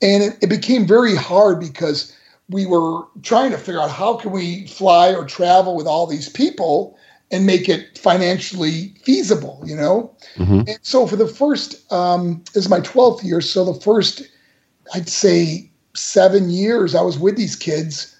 [0.00, 2.14] and it, it became very hard because
[2.50, 6.30] we were trying to figure out how can we fly or travel with all these
[6.30, 6.96] people
[7.30, 10.10] and make it financially feasible, you know.
[10.36, 10.60] Mm-hmm.
[10.60, 14.22] And so for the first, um, this is my twelfth year, so the first,
[14.94, 18.14] I'd say seven years, I was with these kids.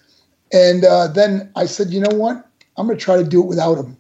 [0.53, 2.45] And uh, then I said, you know what?
[2.77, 3.97] I'm going to try to do it without them.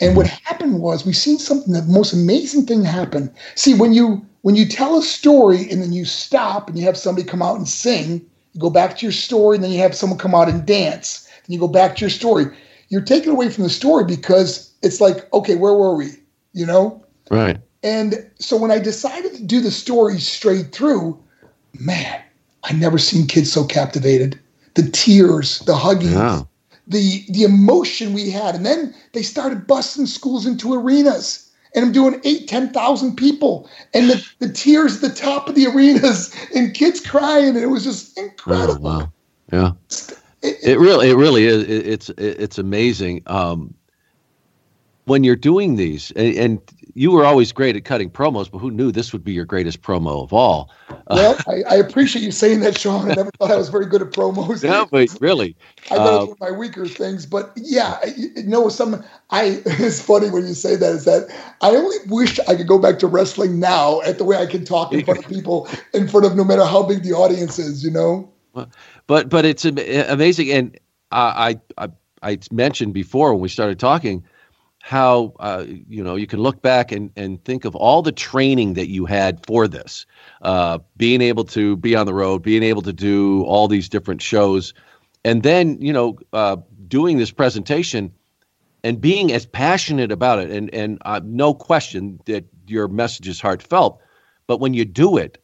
[0.00, 3.32] And what happened was we seen something, the most amazing thing happen.
[3.56, 6.96] See, when you when you tell a story and then you stop and you have
[6.96, 9.96] somebody come out and sing, you go back to your story, and then you have
[9.96, 12.46] someone come out and dance, and you go back to your story.
[12.88, 16.10] You're taken away from the story because it's like, okay, where were we?
[16.52, 17.04] You know?
[17.30, 17.58] Right.
[17.82, 21.22] And so when I decided to do the story straight through,
[21.78, 22.22] man,
[22.64, 24.38] I never seen kids so captivated.
[24.74, 26.12] The tears, the hugging,
[26.86, 31.92] the the emotion we had, and then they started busting schools into arenas, and I'm
[31.92, 35.66] doing eight, eight, ten thousand people, and the, the tears at the top of the
[35.66, 38.86] arenas, and kids crying, and it was just incredible.
[38.86, 39.12] Oh, wow,
[39.52, 41.64] yeah, it, it, it, really, it really is.
[41.64, 43.22] It, it's it's amazing.
[43.26, 43.74] Um,
[45.06, 46.60] when you're doing these, and, and
[46.98, 49.82] you were always great at cutting promos, but who knew this would be your greatest
[49.82, 50.70] promo of all?
[51.08, 53.08] Well, I, I, appreciate you saying that, Sean.
[53.08, 54.64] I never thought I was very good at promos.
[54.64, 55.56] No, but really,
[55.92, 57.24] I know uh, one of my weaker things.
[57.24, 59.62] But yeah, you know, some I.
[59.88, 60.92] It's funny when you say that.
[60.92, 61.28] Is that
[61.60, 64.64] I only wish I could go back to wrestling now at the way I can
[64.64, 67.84] talk in front of people, in front of no matter how big the audience is.
[67.84, 68.28] You know.
[69.06, 70.78] But but it's amazing, and
[71.12, 71.88] I I
[72.22, 74.24] I mentioned before when we started talking
[74.88, 78.72] how uh, you know you can look back and, and think of all the training
[78.72, 80.06] that you had for this
[80.40, 84.22] uh, being able to be on the road being able to do all these different
[84.22, 84.72] shows
[85.26, 86.56] and then you know uh,
[86.88, 88.10] doing this presentation
[88.82, 90.50] and being as passionate about it.
[90.50, 94.00] And and uh, no question that your message is heartfelt
[94.46, 95.36] but when you do it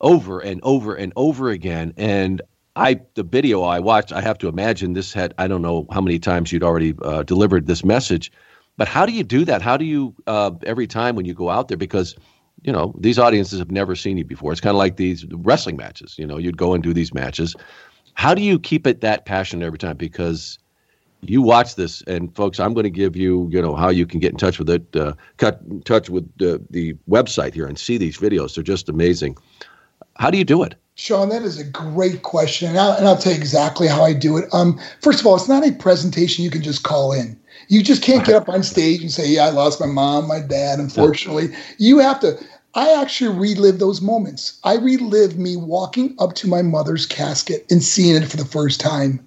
[0.00, 2.42] over and over and over again and
[2.74, 6.00] I the video I watched I have to imagine this had I don't know how
[6.00, 8.32] many times you'd already uh, delivered this message
[8.78, 9.60] but how do you do that?
[9.60, 12.16] How do you uh, every time when you go out there because
[12.62, 14.52] you know these audiences have never seen you before.
[14.52, 16.18] It's kind of like these wrestling matches.
[16.18, 17.54] You know, you'd go and do these matches.
[18.14, 19.96] How do you keep it that passionate every time?
[19.96, 20.58] Because
[21.20, 24.20] you watch this, and folks, I'm going to give you, you know, how you can
[24.20, 24.96] get in touch with it.
[24.96, 28.54] Uh, cut in touch with uh, the website here and see these videos.
[28.54, 29.36] They're just amazing.
[30.16, 30.74] How do you do it?
[30.94, 34.12] Sean, that is a great question, and I'll, and I'll tell you exactly how I
[34.12, 34.52] do it.
[34.52, 37.38] Um, first of all, it's not a presentation you can just call in.
[37.68, 40.40] You just can't get up on stage and say, "Yeah, I lost my mom, my
[40.40, 42.38] dad." Unfortunately, you have to.
[42.74, 44.58] I actually relive those moments.
[44.64, 48.80] I relive me walking up to my mother's casket and seeing it for the first
[48.80, 49.20] time,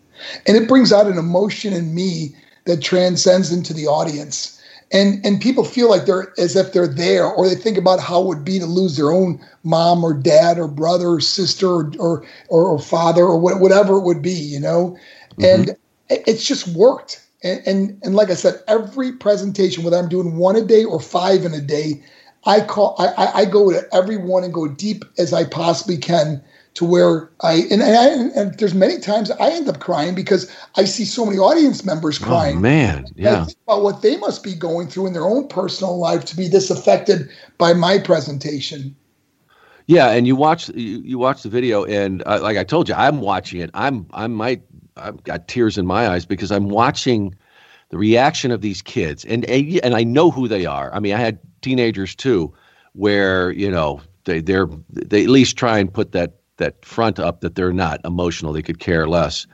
[0.48, 2.36] and it brings out an emotion in me
[2.66, 4.58] that transcends into the audience.
[4.92, 8.22] And and people feel like they're as if they're there, or they think about how
[8.22, 11.92] it would be to lose their own mom or dad or brother or sister or
[12.00, 14.98] or, or father or whatever it would be, you know.
[15.38, 15.62] Mm-hmm.
[15.62, 15.78] And
[16.10, 20.56] it's just worked and, and, and like I said, every presentation, whether I'm doing one
[20.56, 22.04] a day or five in a day,
[22.46, 26.44] I call I, I go to every one and go deep as I possibly can
[26.74, 28.08] to where I and, and, I,
[28.40, 32.22] and there's many times I end up crying because I see so many audience members
[32.22, 32.58] oh, crying.
[32.58, 33.46] Oh, man, yeah.
[33.68, 36.72] about what they must be going through in their own personal life to be this
[36.72, 38.96] affected by my presentation.
[39.88, 42.96] Yeah, and you watch you, you watch the video, and uh, like I told you,
[42.96, 43.70] I'm watching it.
[43.74, 44.64] I'm I might
[44.98, 47.36] I've got tears in my eyes because I'm watching
[47.90, 50.94] the reaction of these kids, and and I know who they are.
[50.94, 52.54] I mean, I had teenagers too,
[52.94, 57.42] where you know they they're they at least try and put that that front up
[57.42, 58.54] that they're not emotional.
[58.54, 59.46] They could care less,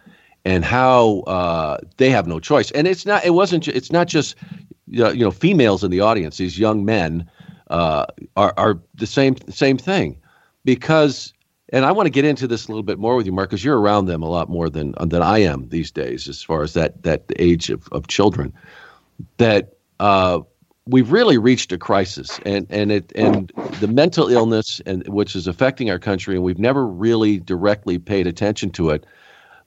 [0.46, 2.72] and how uh, they have no choice.
[2.72, 4.36] And it's not it wasn't it's not just
[4.88, 6.38] you know females in the audience.
[6.38, 7.30] These young men
[7.70, 10.18] uh, are are the same same thing
[10.64, 11.34] because
[11.70, 13.64] and I want to get into this a little bit more with you, Marc, because
[13.64, 16.74] you're around them a lot more than than I am these days, as far as
[16.74, 18.54] that that age of, of children.
[19.38, 20.42] That uh,
[20.86, 25.48] we've really reached a crisis, and and it and the mental illness, and which is
[25.48, 29.06] affecting our country, and we've never really directly paid attention to it.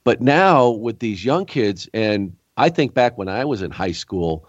[0.03, 3.91] But now with these young kids, and I think back when I was in high
[3.91, 4.47] school,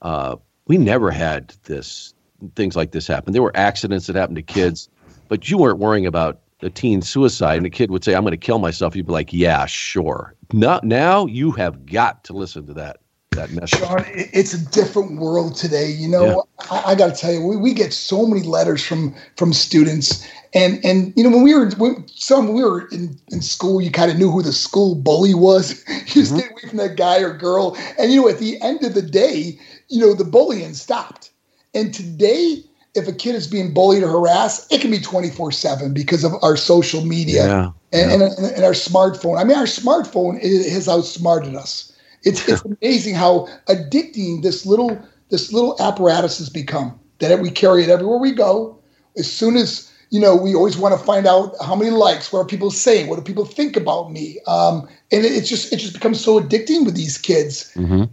[0.00, 0.36] uh,
[0.66, 2.14] we never had this
[2.56, 3.32] things like this happen.
[3.32, 4.88] There were accidents that happened to kids,
[5.28, 8.32] but you weren't worrying about a teen suicide and a kid would say, I'm going
[8.32, 10.34] to kill myself, you'd be like, yeah, sure.
[10.52, 12.98] Now, now you have got to listen to that.
[13.30, 13.80] That message.
[13.80, 15.90] Sean, it's a different world today.
[15.90, 16.66] You know, yeah.
[16.70, 20.24] I, I got to tell you, we, we get so many letters from from students,
[20.54, 23.90] and and you know when we were when some we were in, in school, you
[23.90, 25.82] kind of knew who the school bully was.
[25.88, 26.38] you mm-hmm.
[26.38, 29.02] stay away from that guy or girl, and you know at the end of the
[29.02, 29.58] day,
[29.88, 31.32] you know the bullying stopped.
[31.74, 32.62] And today,
[32.94, 36.32] if a kid is being bullied or harassed, it can be 24 7 because of
[36.42, 38.28] our social media yeah, and, yeah.
[38.38, 39.38] And, and, our smartphone.
[39.38, 41.92] I mean, our smartphone has outsmarted us.
[42.22, 47.82] It's, it's amazing how addicting this little this little apparatus has become that we carry
[47.82, 48.78] it everywhere we go.
[49.16, 52.40] As soon as you know, we always want to find out how many likes, what
[52.40, 55.78] are people saying, what do people think about me, um, and it, it's just it
[55.78, 57.72] just becomes so addicting with these kids.
[57.74, 58.04] Mm-hmm.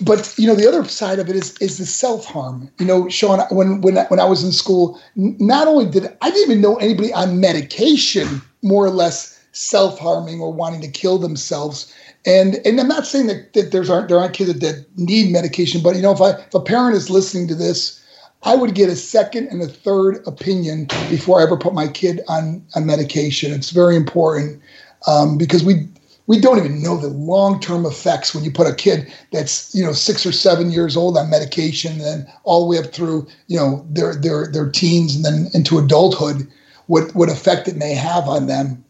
[0.00, 2.70] But you know, the other side of it is is the self harm.
[2.78, 6.50] You know, Sean, when when when I was in school, not only did I didn't
[6.50, 11.92] even know anybody on medication, more or less self harming or wanting to kill themselves.
[12.26, 15.32] And and I'm not saying that, that there's aren't there aren't kids that, that need
[15.32, 18.02] medication, but you know, if I if a parent is listening to this,
[18.42, 22.20] I would get a second and a third opinion before I ever put my kid
[22.28, 23.52] on on medication.
[23.52, 24.60] It's very important
[25.06, 25.88] um, because we
[26.26, 29.92] we don't even know the long-term effects when you put a kid that's you know
[29.92, 33.56] six or seven years old on medication and then all the way up through you
[33.56, 36.46] know their their their teens and then into adulthood
[36.86, 38.84] what what effect it may have on them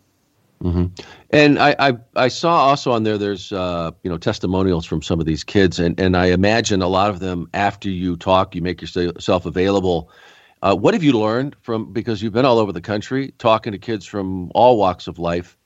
[0.63, 0.87] mm-hmm.
[1.31, 5.21] and I, I, I saw also on there there's uh, you know testimonials from some
[5.21, 8.63] of these kids and and i imagine a lot of them after you talk you
[8.63, 10.11] make yourself available
[10.63, 13.79] uh, what have you learned from because you've been all over the country talking to
[13.79, 15.57] kids from all walks of life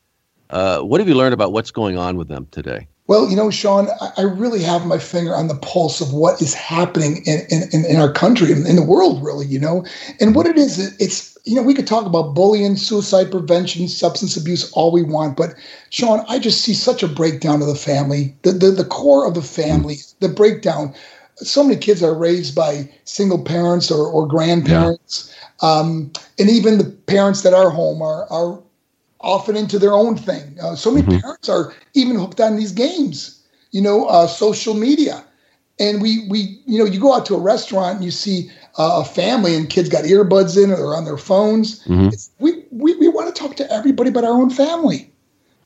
[0.50, 2.86] uh, what have you learned about what's going on with them today?
[3.06, 6.54] Well, you know, Sean, I really have my finger on the pulse of what is
[6.54, 9.84] happening in, in, in our country and in the world, really, you know.
[10.20, 14.36] And what it is, it's, you know, we could talk about bullying, suicide prevention, substance
[14.36, 15.36] abuse, all we want.
[15.36, 15.54] But,
[15.88, 19.34] Sean, I just see such a breakdown of the family, the, the, the core of
[19.34, 20.94] the family, the breakdown.
[21.34, 25.34] So many kids are raised by single parents or, or grandparents.
[25.60, 25.68] Yeah.
[25.68, 28.62] Um, and even the parents that are home are, are
[29.20, 30.56] often into their own thing.
[30.62, 31.20] Uh, so many mm-hmm.
[31.20, 35.24] parents are even hooked on these games, you know, uh, social media.
[35.78, 39.02] And we, we, you know, you go out to a restaurant and you see uh,
[39.02, 41.84] a family and kids got earbuds in or on their phones.
[41.86, 42.08] Mm-hmm.
[42.38, 45.10] We, we, we want to talk to everybody but our own family.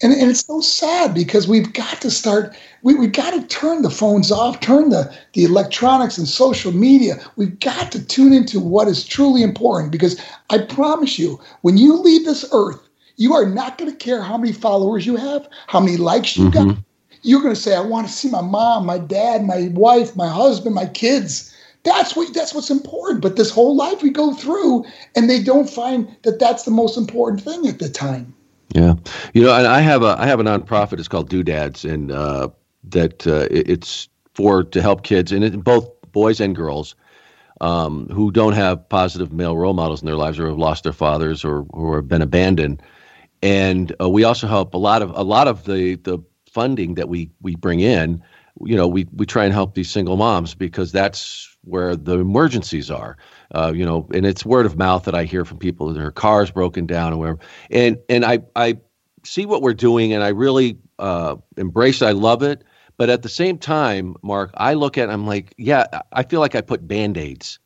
[0.03, 3.83] And, and it's so sad because we've got to start, we, we've got to turn
[3.83, 7.17] the phones off, turn the, the electronics and social media.
[7.37, 11.97] We've got to tune into what is truly important because I promise you, when you
[11.97, 12.84] leave this earth,
[13.17, 16.49] you are not going to care how many followers you have, how many likes you
[16.51, 16.71] mm-hmm.
[16.71, 16.79] got.
[17.23, 20.29] You're going to say, "I want to see my mom, my dad, my wife, my
[20.29, 21.51] husband, my kids."
[21.85, 23.21] That's what that's what's important.
[23.21, 24.85] But this whole life we go through,
[25.15, 28.35] and they don't find that that's the most important thing at the time.
[28.75, 28.95] Yeah,
[29.35, 30.99] you know, and I have a I have a nonprofit.
[30.99, 32.49] It's called Doodads, and uh,
[32.85, 36.95] that uh, it's for to help kids, and it, both boys and girls
[37.61, 40.93] um, who don't have positive male role models in their lives, or have lost their
[40.93, 42.83] fathers, or or have been abandoned
[43.45, 46.19] and uh, we also help a lot of a lot of the the
[46.51, 48.21] funding that we we bring in
[48.65, 52.91] you know we we try and help these single moms because that's where the emergencies
[52.91, 53.17] are.
[53.55, 56.11] Uh, you know and it's word of mouth that i hear from people that their
[56.11, 57.39] cars broken down or whatever.
[57.71, 58.79] And and i i
[59.25, 62.07] see what we're doing and i really uh, embrace it.
[62.07, 62.65] I love it.
[62.97, 66.41] But at the same time mark i look at it, i'm like yeah i feel
[66.41, 67.59] like i put band-aids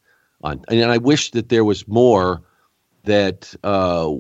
[0.43, 0.61] on.
[0.69, 2.43] And i wish that there was more
[3.05, 4.13] that uh,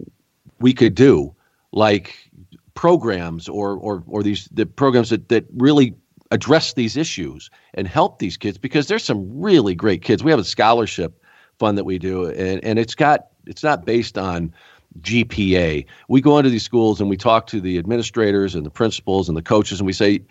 [0.60, 1.34] we could do
[1.72, 2.30] like
[2.74, 5.94] programs or or or these the programs that that really
[6.30, 10.22] address these issues and help these kids because there's some really great kids.
[10.22, 11.22] We have a scholarship
[11.58, 14.52] fund that we do and and it's got it's not based on
[15.00, 15.86] GPA.
[16.08, 19.36] We go into these schools and we talk to the administrators and the principals and
[19.36, 20.22] the coaches and we say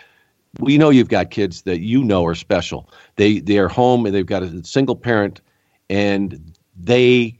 [0.59, 2.89] we know you've got kids that you know are special.
[3.15, 5.41] They they are home and they've got a single parent
[5.89, 7.37] and they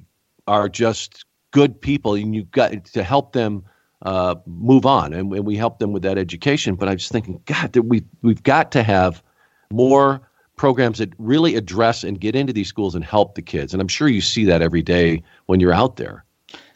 [0.48, 3.64] are just good people and you've got to help them
[4.04, 6.76] uh, move on, and, and, we help them with that education.
[6.76, 9.24] But I'm just thinking, God, that we we've got to have
[9.72, 10.22] more
[10.56, 13.74] programs that really address and get into these schools and help the kids.
[13.74, 16.24] And I'm sure you see that every day when you're out there.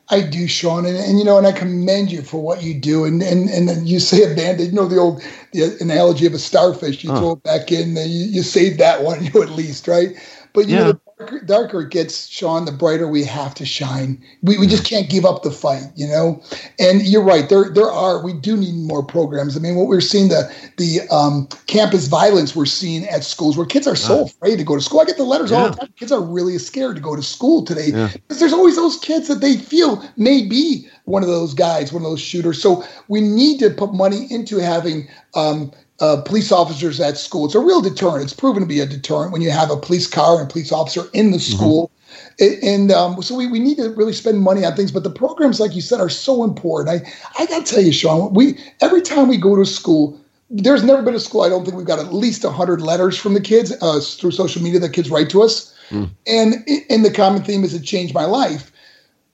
[0.10, 3.06] I do, Sean, and, and you know, and I commend you for what you do.
[3.06, 6.40] And and and you say a band you know the old the analogy of a
[6.40, 7.04] starfish.
[7.04, 7.20] You huh.
[7.20, 10.10] throw it back in, you, you save that one, you know, at least, right?
[10.54, 10.84] But you yeah.
[10.84, 14.22] know, darker, darker it gets, Sean, the brighter we have to shine.
[14.41, 16.41] We, we just can't give up the fight, you know.
[16.80, 17.47] And you're right.
[17.47, 19.56] There there are we do need more programs.
[19.56, 23.66] I mean, what we're seeing the the um, campus violence we're seeing at schools where
[23.66, 25.02] kids are so afraid to go to school.
[25.02, 25.58] I get the letters yeah.
[25.58, 25.93] all the time.
[25.97, 28.10] Kids are really scared to go to school today yeah.
[28.14, 32.04] because there's always those kids that they feel may be one of those guys, one
[32.04, 32.62] of those shooters.
[32.62, 35.72] So we need to put money into having um,
[36.02, 37.45] uh, police officers at school.
[37.45, 38.24] It's a real deterrent.
[38.24, 41.04] It's proven to be a deterrent when you have a police car and police officer
[41.14, 41.56] in the mm-hmm.
[41.56, 41.88] school.
[41.88, 42.68] Mm-hmm.
[42.68, 44.91] And um, so we, we need to really spend money on things.
[44.91, 46.89] But the programs, like you said, are so important.
[46.89, 50.84] I, I got to tell you, Sean, we every time we go to school, there's
[50.84, 53.41] never been a school I don't think we've got at least 100 letters from the
[53.41, 55.74] kids uh, through social media that kids write to us.
[55.89, 56.10] Mm.
[56.28, 56.56] And,
[56.89, 58.71] and the common theme is it changed my life.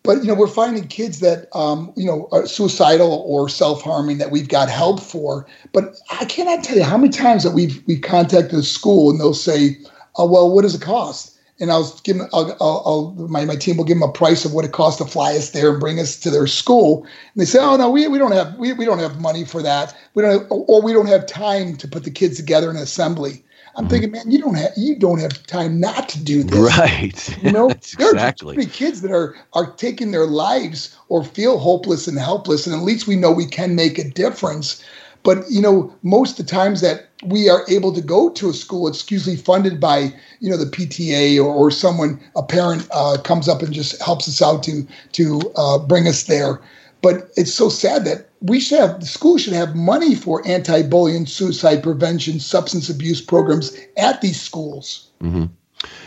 [0.08, 4.32] But you know, we're finding kids that um, you know are suicidal or self-harming that
[4.32, 5.46] we've got help for.
[5.74, 9.20] But I cannot tell you how many times that we've we've contacted a school and
[9.20, 9.78] they'll say,
[10.16, 13.78] "Oh, well, what does it cost?" and I'll give them, I'll, I'll, my, my team
[13.78, 16.00] will give them a price of what it costs to fly us there and bring
[16.00, 17.04] us to their school.
[17.04, 19.62] And they say, oh no, we, we don't have we, we don't have money for
[19.64, 19.96] that.
[20.14, 23.44] We don't have, or we don't have time to put the kids together in assembly.
[23.78, 27.38] I'm thinking, man, you don't have you don't have time not to do this, right?
[27.44, 27.68] You know,
[27.98, 28.56] there exactly.
[28.56, 32.76] are many kids that are are taking their lives or feel hopeless and helpless, and
[32.76, 34.84] at least we know we can make a difference.
[35.22, 38.54] But you know, most of the times that we are able to go to a
[38.54, 43.18] school, it's usually funded by you know the PTA or, or someone, a parent uh,
[43.24, 46.60] comes up and just helps us out to to uh, bring us there.
[47.02, 51.26] But it's so sad that we should have the school should have money for anti-bullying,
[51.26, 55.10] suicide prevention, substance abuse programs at these schools.
[55.22, 55.46] Mm-hmm.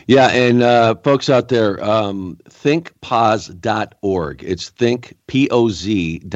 [0.09, 4.43] Yeah, and uh, folks out there, um, thinkpoz.org.
[4.43, 6.27] It's thinkpoz.org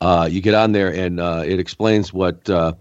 [0.00, 2.72] uh, you get on there and uh, it explains what uh,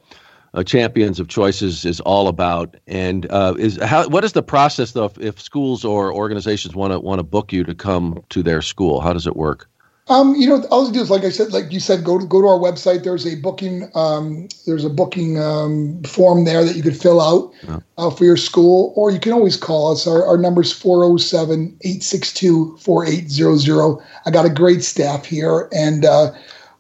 [0.66, 2.76] Champions of Choices is all about.
[2.88, 6.94] And uh, is how what is the process though if, if schools or organizations want
[6.94, 9.02] to want to book you to come to their school?
[9.02, 9.70] How does it work?
[10.10, 12.26] Um, you know, all you do is, like I said, like you said, go to
[12.26, 13.04] go to our website.
[13.04, 17.54] There's a booking, um, there's a booking um, form there that you could fill out
[17.64, 17.80] yeah.
[17.98, 20.08] uh, for your school, or you can always call us.
[20.08, 23.98] Our, our number is 407 862 4800.
[24.26, 26.32] I got a great staff here, and uh,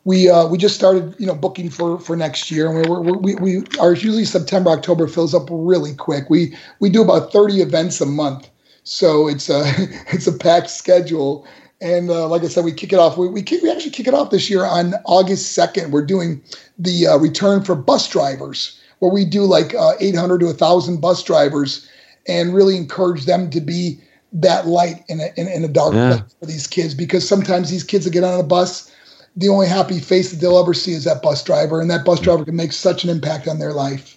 [0.06, 3.18] we uh, we just started you know booking for for next year, and we're, we're,
[3.18, 6.30] we we are usually September October fills up really quick.
[6.30, 8.50] We we do about thirty events a month,
[8.84, 9.64] so it's a
[10.14, 11.46] it's a packed schedule.
[11.80, 13.18] And uh, like I said, we kick it off.
[13.18, 15.92] We we, kick, we actually kick it off this year on August second.
[15.92, 16.42] We're doing
[16.80, 21.02] the uh, return for bus drivers, where we do like uh, eight hundred to thousand
[21.02, 21.88] bus drivers,
[22.28, 24.00] and really encourage them to be
[24.34, 26.18] that light in a in, in a dark yeah.
[26.18, 28.92] place for these kids because sometimes these kids that get on a bus
[29.38, 32.20] the only happy face that they'll ever see is that bus driver, and that bus
[32.20, 34.17] driver can make such an impact on their life.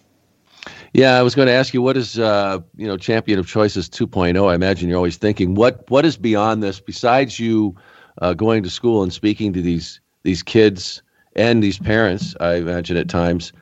[0.93, 3.89] Yeah, I was going to ask you what is uh, you know Champion of Choices
[3.89, 4.51] 2.0.
[4.51, 7.77] I imagine you're always thinking what what is beyond this besides you
[8.21, 11.03] uh, going to school and speaking to these these kids
[11.37, 12.35] and these parents.
[12.41, 13.53] I imagine at times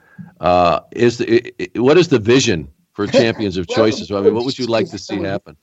[0.40, 4.10] uh, is the, it, what is the vision for Champions of well, Choices?
[4.10, 5.56] I mean, what would you like to see happen?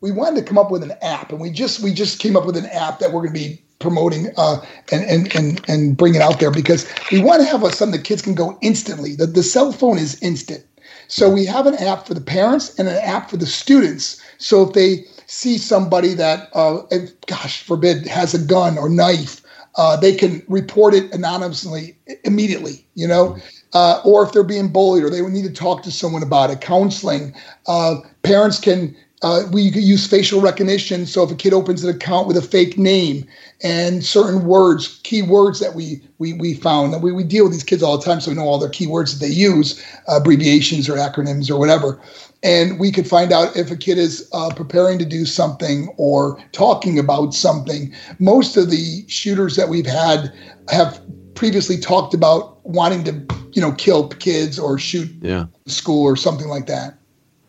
[0.00, 2.46] We wanted to come up with an app, and we just we just came up
[2.46, 6.14] with an app that we're going to be promoting uh, and, and and and bring
[6.14, 9.16] it out there because we want to have a, something that kids can go instantly.
[9.16, 10.64] The, the cell phone is instant.
[11.08, 14.22] So we have an app for the parents and an app for the students.
[14.38, 19.42] So if they see somebody that, uh, if, gosh forbid, has a gun or knife,
[19.76, 22.86] uh, they can report it anonymously immediately.
[22.94, 23.36] You know.
[23.74, 26.48] Uh, or if they're being bullied or they would need to talk to someone about
[26.50, 27.34] it, counseling.
[27.66, 31.04] Uh, parents can uh, we use facial recognition.
[31.04, 33.26] So if a kid opens an account with a fake name
[33.62, 37.52] and certain words, key words that we we, we found that we, we deal with
[37.52, 40.88] these kids all the time, so we know all their keywords that they use, abbreviations
[40.88, 42.00] or acronyms or whatever.
[42.42, 46.40] And we could find out if a kid is uh, preparing to do something or
[46.52, 47.92] talking about something.
[48.20, 50.32] Most of the shooters that we've had
[50.70, 51.00] have
[51.34, 55.46] previously talked about wanting to, you know, kill kids or shoot yeah.
[55.66, 56.98] school or something like that.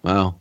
[0.04, 0.39] Wow.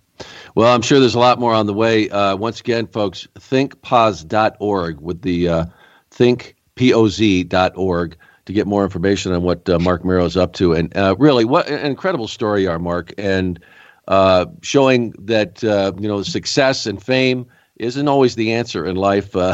[0.59, 2.11] Well, I'm sure there's a lot more on the way.
[2.11, 5.67] Uh, once again, folks, thinkpoz.org with the uh,
[6.11, 10.73] thinkpoz.org to get more information on what uh, Marc Mero is up to.
[10.73, 13.61] And uh, really, what an incredible story you are, Marc, and
[14.09, 17.47] uh, showing that, uh, you know, success and fame
[17.77, 19.37] isn't always the answer in life.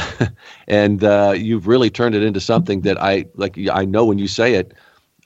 [0.69, 1.03] And
[1.39, 4.73] you've really turned it into something that I, like, I know when you say it,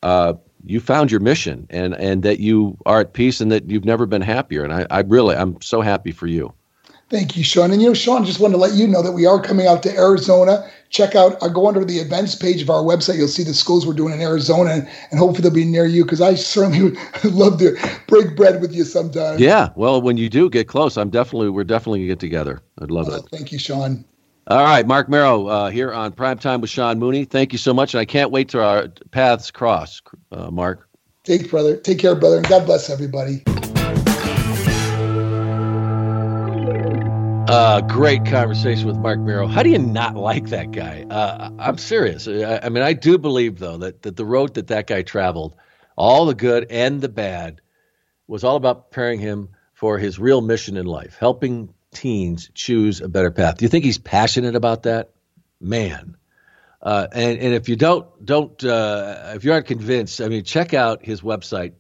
[0.02, 0.32] uh,
[0.68, 4.06] you found your mission and and that you are at peace and that you've never
[4.06, 4.62] been happier.
[4.62, 6.52] And I, I really I'm so happy for you.
[7.10, 7.72] Thank you, Sean.
[7.72, 9.82] And you know, Sean, just wanted to let you know that we are coming out
[9.84, 10.70] to Arizona.
[10.90, 13.16] Check out, uh, go under the events page of our website.
[13.16, 16.04] You'll see the schools we're doing in Arizona, and, and hopefully they'll be near you
[16.04, 16.82] because I certainly
[17.24, 19.38] would love to break bread with you sometime.
[19.38, 22.60] Yeah, well, when you do get close, I'm definitely we're definitely gonna get together.
[22.78, 23.22] I'd love uh, it.
[23.30, 24.04] Thank you, Sean.
[24.50, 27.26] All right, Marc Mero uh, here on Prime Time with Sean Mooney.
[27.26, 30.00] Thank you so much, and I can't wait to our paths cross,
[30.32, 30.88] uh, Marc.
[31.24, 31.76] Take brother.
[31.76, 33.42] Take care, brother, and God bless everybody.
[37.46, 39.46] Uh, great conversation with Marc Mero.
[39.46, 41.04] How do you not like that guy?
[41.10, 42.26] Uh, I'm serious.
[42.26, 45.56] I, I, mean, I do believe though that, that the road that that guy traveled,
[45.94, 47.60] all the good and the bad,
[48.26, 53.08] was all about preparing him for his real mission in life, helping teens choose a
[53.08, 53.58] better path.
[53.58, 55.10] Do you think he's passionate about that?
[55.60, 56.16] Man.
[56.80, 60.74] Uh, and, and if you don't don't uh, if you aren't convinced, I mean, check
[60.74, 61.72] out his website,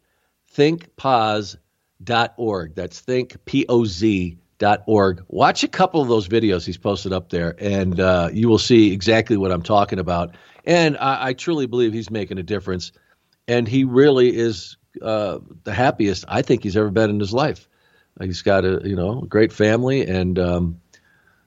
[0.56, 2.74] thinkpoz.org.
[2.74, 5.24] That's thinkpoz.org.
[5.28, 8.92] Watch a couple of those videos he's posted up there, and uh, you will see
[8.92, 10.34] exactly what I'm talking about.
[10.64, 12.90] And I, I, truly believe he's making a difference,
[13.46, 17.68] and he really is uh, the happiest I think he's ever been in his life.
[18.20, 20.80] He's got a you know great family, and um,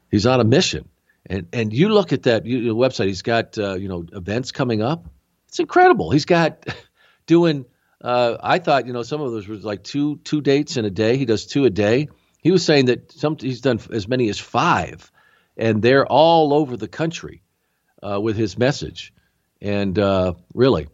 [0.09, 0.87] he's on a mission.
[1.25, 3.07] And and you look at that you, website.
[3.07, 5.05] He's got uh, you know events coming up.
[5.47, 6.11] It's incredible.
[6.11, 6.65] He's got
[7.25, 7.65] doing.
[8.01, 10.89] Uh, I thought you know some of those was like two two dates in a
[10.89, 11.17] day.
[11.17, 12.09] He does two a day.
[12.41, 15.11] He was saying that some he's done as many as five,
[15.57, 17.43] and they're all over the country
[18.01, 19.13] uh, with his message.
[19.61, 20.87] And uh, really,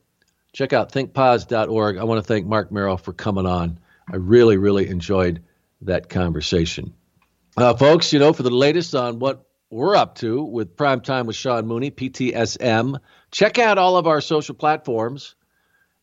[0.51, 1.97] check out thinkpoz.org.
[1.97, 3.79] I want to thank Marc Mero for coming on.
[4.11, 5.43] I really, really enjoyed
[5.81, 6.93] that conversation.
[7.55, 11.27] Uh, folks, you know, for the latest on what we're up to with Prime Time
[11.27, 12.99] with Sean Mooney, PTSM,
[13.31, 15.35] check out all of our social platforms.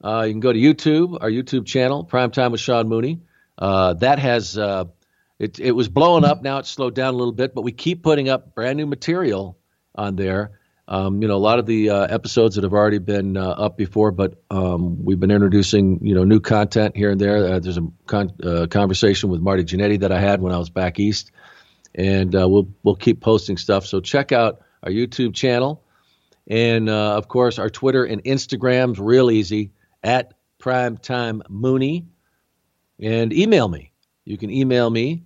[0.03, 3.21] Uh, you can go to YouTube, our YouTube channel, Prime Time with Sean Mooney.
[3.57, 4.85] Uh, that has uh,
[5.39, 5.61] it.
[5.61, 6.43] It was blowing up.
[6.43, 9.57] Now it's slowed down a little bit, but we keep putting up brand new material
[9.95, 10.59] on there.
[10.87, 13.79] Um, you know, a lot of the uh, episodes that have already been uh, up
[13.79, 17.55] before, but um, we've been introducing you know new content here and there.
[17.55, 20.69] Uh, there's a con- uh, conversation with Marty Jannetty that I had when I was
[20.69, 21.31] back east,
[21.95, 23.87] and uh, we'll we'll keep posting stuff.
[23.87, 25.83] So check out our YouTube channel,
[26.47, 29.71] and uh, of course our Twitter and Instagram's real easy
[30.03, 32.05] at Primetime Mooney,
[33.01, 33.91] and email me.
[34.27, 35.23] You can email me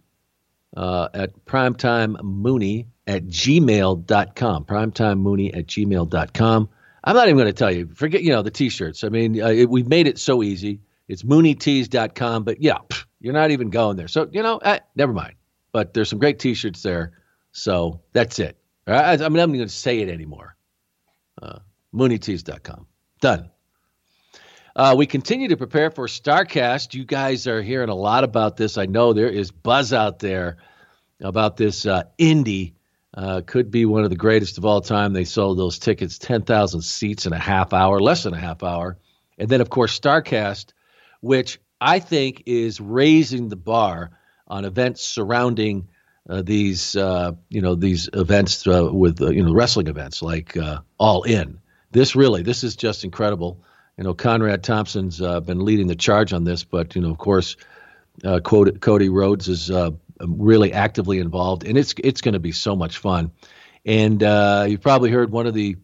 [0.76, 6.68] at Primetime Mooney at gmail.com, primetimemooney at gmail.com.
[7.02, 7.89] I'm not even going to tell you.
[7.94, 9.02] Forget, you know, the t-shirts.
[9.02, 10.80] I mean, uh, it, we've made it so easy.
[11.09, 14.09] It's mooneytees.com, but yeah, pff, you're not even going there.
[14.09, 15.35] So, you know, eh, never mind.
[15.72, 17.12] But there's some great t-shirts there.
[17.52, 18.59] So that's it.
[18.86, 20.55] I, I mean, I'm not going to say it anymore.
[21.40, 21.60] Uh,
[21.94, 22.86] mooneytees.com.
[23.20, 23.51] Done.
[24.76, 26.93] Uh, we continue to prepare for Starrcast.
[26.93, 28.76] You guys are hearing a lot about this.
[28.76, 30.59] I know there is buzz out there
[31.20, 32.74] about this uh, indie
[33.19, 35.12] uh, could be one of the greatest of all time.
[35.12, 38.97] They sold those tickets, 10,000 seats in a half hour, less than a half hour.
[39.39, 40.66] And then, of course, Starrcast,
[41.20, 44.12] which I think is raising the bar
[44.47, 45.89] on events surrounding
[46.28, 50.57] uh, these, uh, you know, these events uh, with, uh, you know, wrestling events like
[50.57, 51.59] uh, All In.
[51.90, 53.65] This really, this is just incredible.
[53.97, 57.57] You know, Conrad Thompson's been leading the charge on this, but, you know, of course,
[58.45, 59.73] Cody, Cody Rhodes is
[60.27, 63.32] really actively involved, and it's it's going to be so much fun.
[63.85, 65.77] And uh, you've probably heard one of the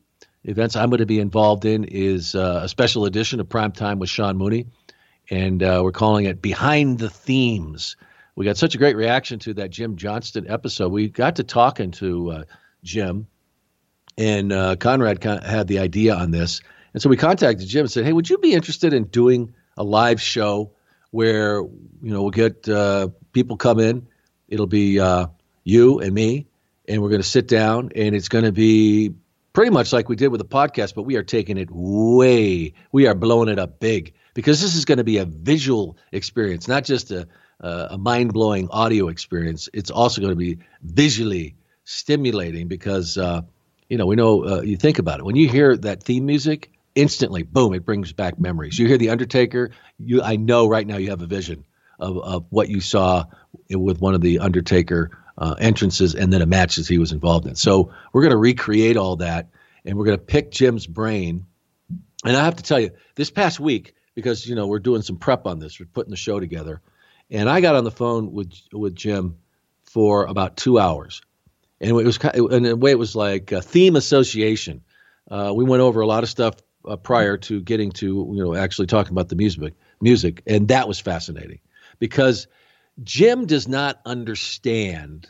[0.44, 3.98] events I'm going to be involved in is uh, a special edition of Prime Time
[3.98, 4.66] with Sean Mooney,
[5.31, 7.97] and uh, we're calling it Behind the Themes.
[8.36, 10.90] We got such a great reaction to that Jim Johnston episode.
[10.90, 12.44] We got to talking to uh,
[12.82, 13.27] Jim,
[14.19, 16.61] and uh, Conrad had the idea on this,
[16.93, 19.85] and so we contacted Jim and said, "Hey, would you be interested in doing a
[19.85, 20.73] live show?"
[21.11, 21.70] Where you
[22.02, 24.09] know we'll get uh, people come in
[24.48, 25.26] It'll be uh,
[25.64, 26.46] you and me,
[26.88, 29.14] and we're going to sit down, and it's going to be
[29.52, 33.06] pretty much like we did with the podcast, but we are taking it way, we
[33.06, 36.84] are blowing it up big because this is going to be a visual experience, not
[36.84, 37.26] just a,
[37.60, 39.68] a mind blowing audio experience.
[39.72, 41.54] It's also going to be visually
[41.84, 43.42] stimulating because, uh,
[43.88, 45.24] you know, we know uh, you think about it.
[45.24, 48.78] When you hear that theme music, instantly, boom, it brings back memories.
[48.78, 51.64] You hear The Undertaker, you, I know right now you have a vision
[52.00, 53.26] of, of what you saw
[53.82, 57.46] with one of the Undertaker uh, entrances and then a match that he was involved
[57.46, 57.55] in.
[57.55, 59.48] So we're going to recreate all that
[59.84, 61.46] and we're going to pick Jim's brain.
[62.24, 65.16] And I have to tell you, this past week, because you know we're doing some
[65.16, 66.80] prep on this, we're putting the show together,
[67.30, 69.36] and I got on the phone with with Jim
[69.84, 71.20] for about two hours,
[71.80, 74.82] and it was kind and the way it was like a theme association.
[75.30, 76.55] Uh, we went over a lot of stuff
[76.86, 80.88] uh, prior to getting to you know actually talking about the music music, and that
[80.88, 81.59] was fascinating
[81.98, 82.46] because
[83.02, 85.28] Jim does not understand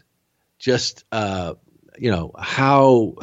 [0.59, 1.55] just uh,
[1.99, 3.15] you know how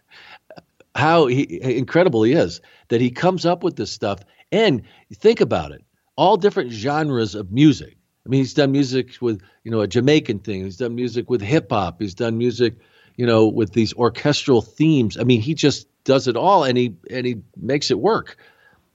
[0.94, 4.20] how he, incredible he is that he comes up with this stuff.
[4.52, 4.82] And
[5.12, 5.82] think about it,
[6.16, 7.96] all different genres of music.
[8.24, 10.64] I mean, he's done music with you know a Jamaican thing.
[10.64, 12.00] He's done music with hip hop.
[12.00, 12.76] He's done music,
[13.16, 15.18] you know, with these orchestral themes.
[15.18, 18.36] I mean, he just does it all, and he and he makes it work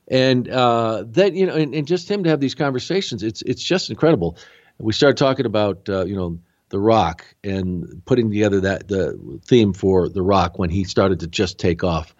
[0.10, 3.62] and uh, that you know, and, and, just him to have these conversations, it's it's
[3.62, 4.38] just incredible.
[4.80, 6.40] We started talking about uh, you know
[6.70, 11.28] the Rock and putting together that the theme for the Rock when he started to
[11.28, 12.16] just take off,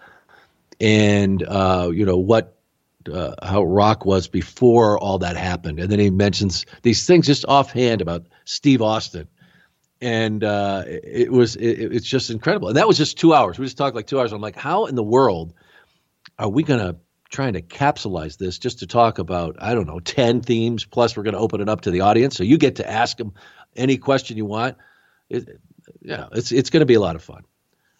[0.80, 2.60] and uh, you know what
[3.12, 5.80] uh, how rock was before all that happened.
[5.80, 9.28] And then he mentions these things just offhand about Steve Austin.
[10.02, 12.68] And uh, it was it, it's just incredible.
[12.68, 13.58] And that was just two hours.
[13.58, 14.32] We just talked like two hours.
[14.32, 15.54] I'm like, how in the world
[16.38, 16.96] are we going to
[17.30, 20.84] trying to capsulize this just to talk about I don't know ten themes.
[20.84, 23.16] Plus, we're going to open it up to the audience, so you get to ask
[23.16, 23.32] them
[23.76, 24.76] any question you want.
[25.28, 25.60] It,
[26.02, 27.44] yeah, it's it's going to be a lot of fun.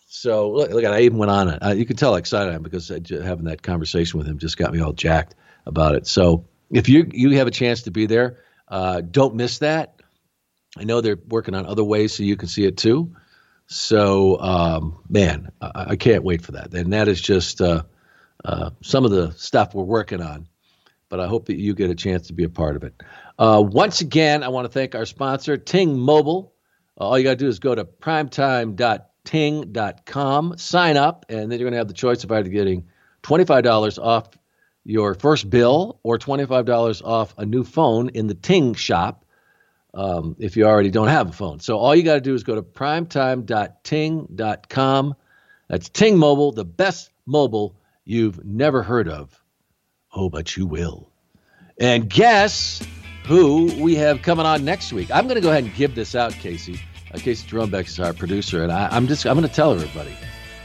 [0.07, 1.59] So look, look I even went on it.
[1.65, 4.57] Uh, you can tell how excited I am because having that conversation with him just
[4.57, 5.37] got me all jacked
[5.67, 6.07] about it.
[6.07, 8.39] So if you you have a chance to be there,
[8.69, 10.01] uh, don't miss that.
[10.77, 13.15] I know they're working on other ways so you can see it too.
[13.67, 16.75] So, um, man, I, I, can't wait for that.
[16.75, 17.85] And that is just uh,
[18.45, 20.47] uh, some of the stuff we're working on.
[21.09, 22.95] But I hope that you get a chance to be a part of it.
[23.39, 26.55] Uh, once again, I want to thank our sponsor, Ting Mobile.
[27.01, 31.67] Uh, all you got to do is go to primetime.ting.com, sign up, and then you're
[31.67, 32.87] going to have the choice of either getting
[33.23, 34.29] $25 off
[34.85, 39.25] your first bill or $25 off a new phone in the Ting shop
[39.95, 41.59] um, if you already don't have a phone.
[41.61, 45.15] So all you got to do is go to primetime.ting.com.
[45.69, 49.43] That's Ting Mobile, the best mobile you've never heard of.
[50.15, 51.11] Oh, but you will.
[51.79, 52.83] And guess
[53.25, 55.11] who we have coming on next week?
[55.11, 56.81] I'm going to go ahead and give this out, Casey.
[57.13, 60.15] Uh, Casey Jeromebeck is our producer, and I, am just I'm going to tell everybody.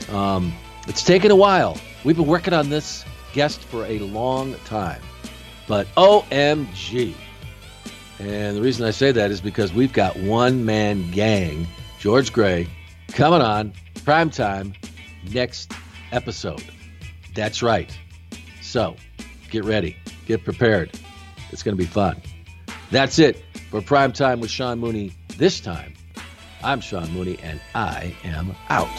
[0.10, 0.54] Um,
[0.88, 1.78] it's taken a while.
[2.04, 5.02] We've been working on this guest for a long time,
[5.68, 7.16] but OMG
[8.20, 11.68] and the reason I say that is because we've got one man gang,
[12.00, 12.68] George Gray,
[13.10, 13.74] coming on
[14.06, 14.74] prime time
[15.32, 15.74] next
[16.12, 16.64] episode.
[17.36, 17.96] That's right.
[18.62, 18.96] So
[19.52, 20.92] get ready, get prepared.
[21.52, 22.22] It's going to be fun.
[22.92, 25.94] That's it for prime time with Sean Mooney this time.
[26.64, 28.90] I'm Sean Mooney, and I am out.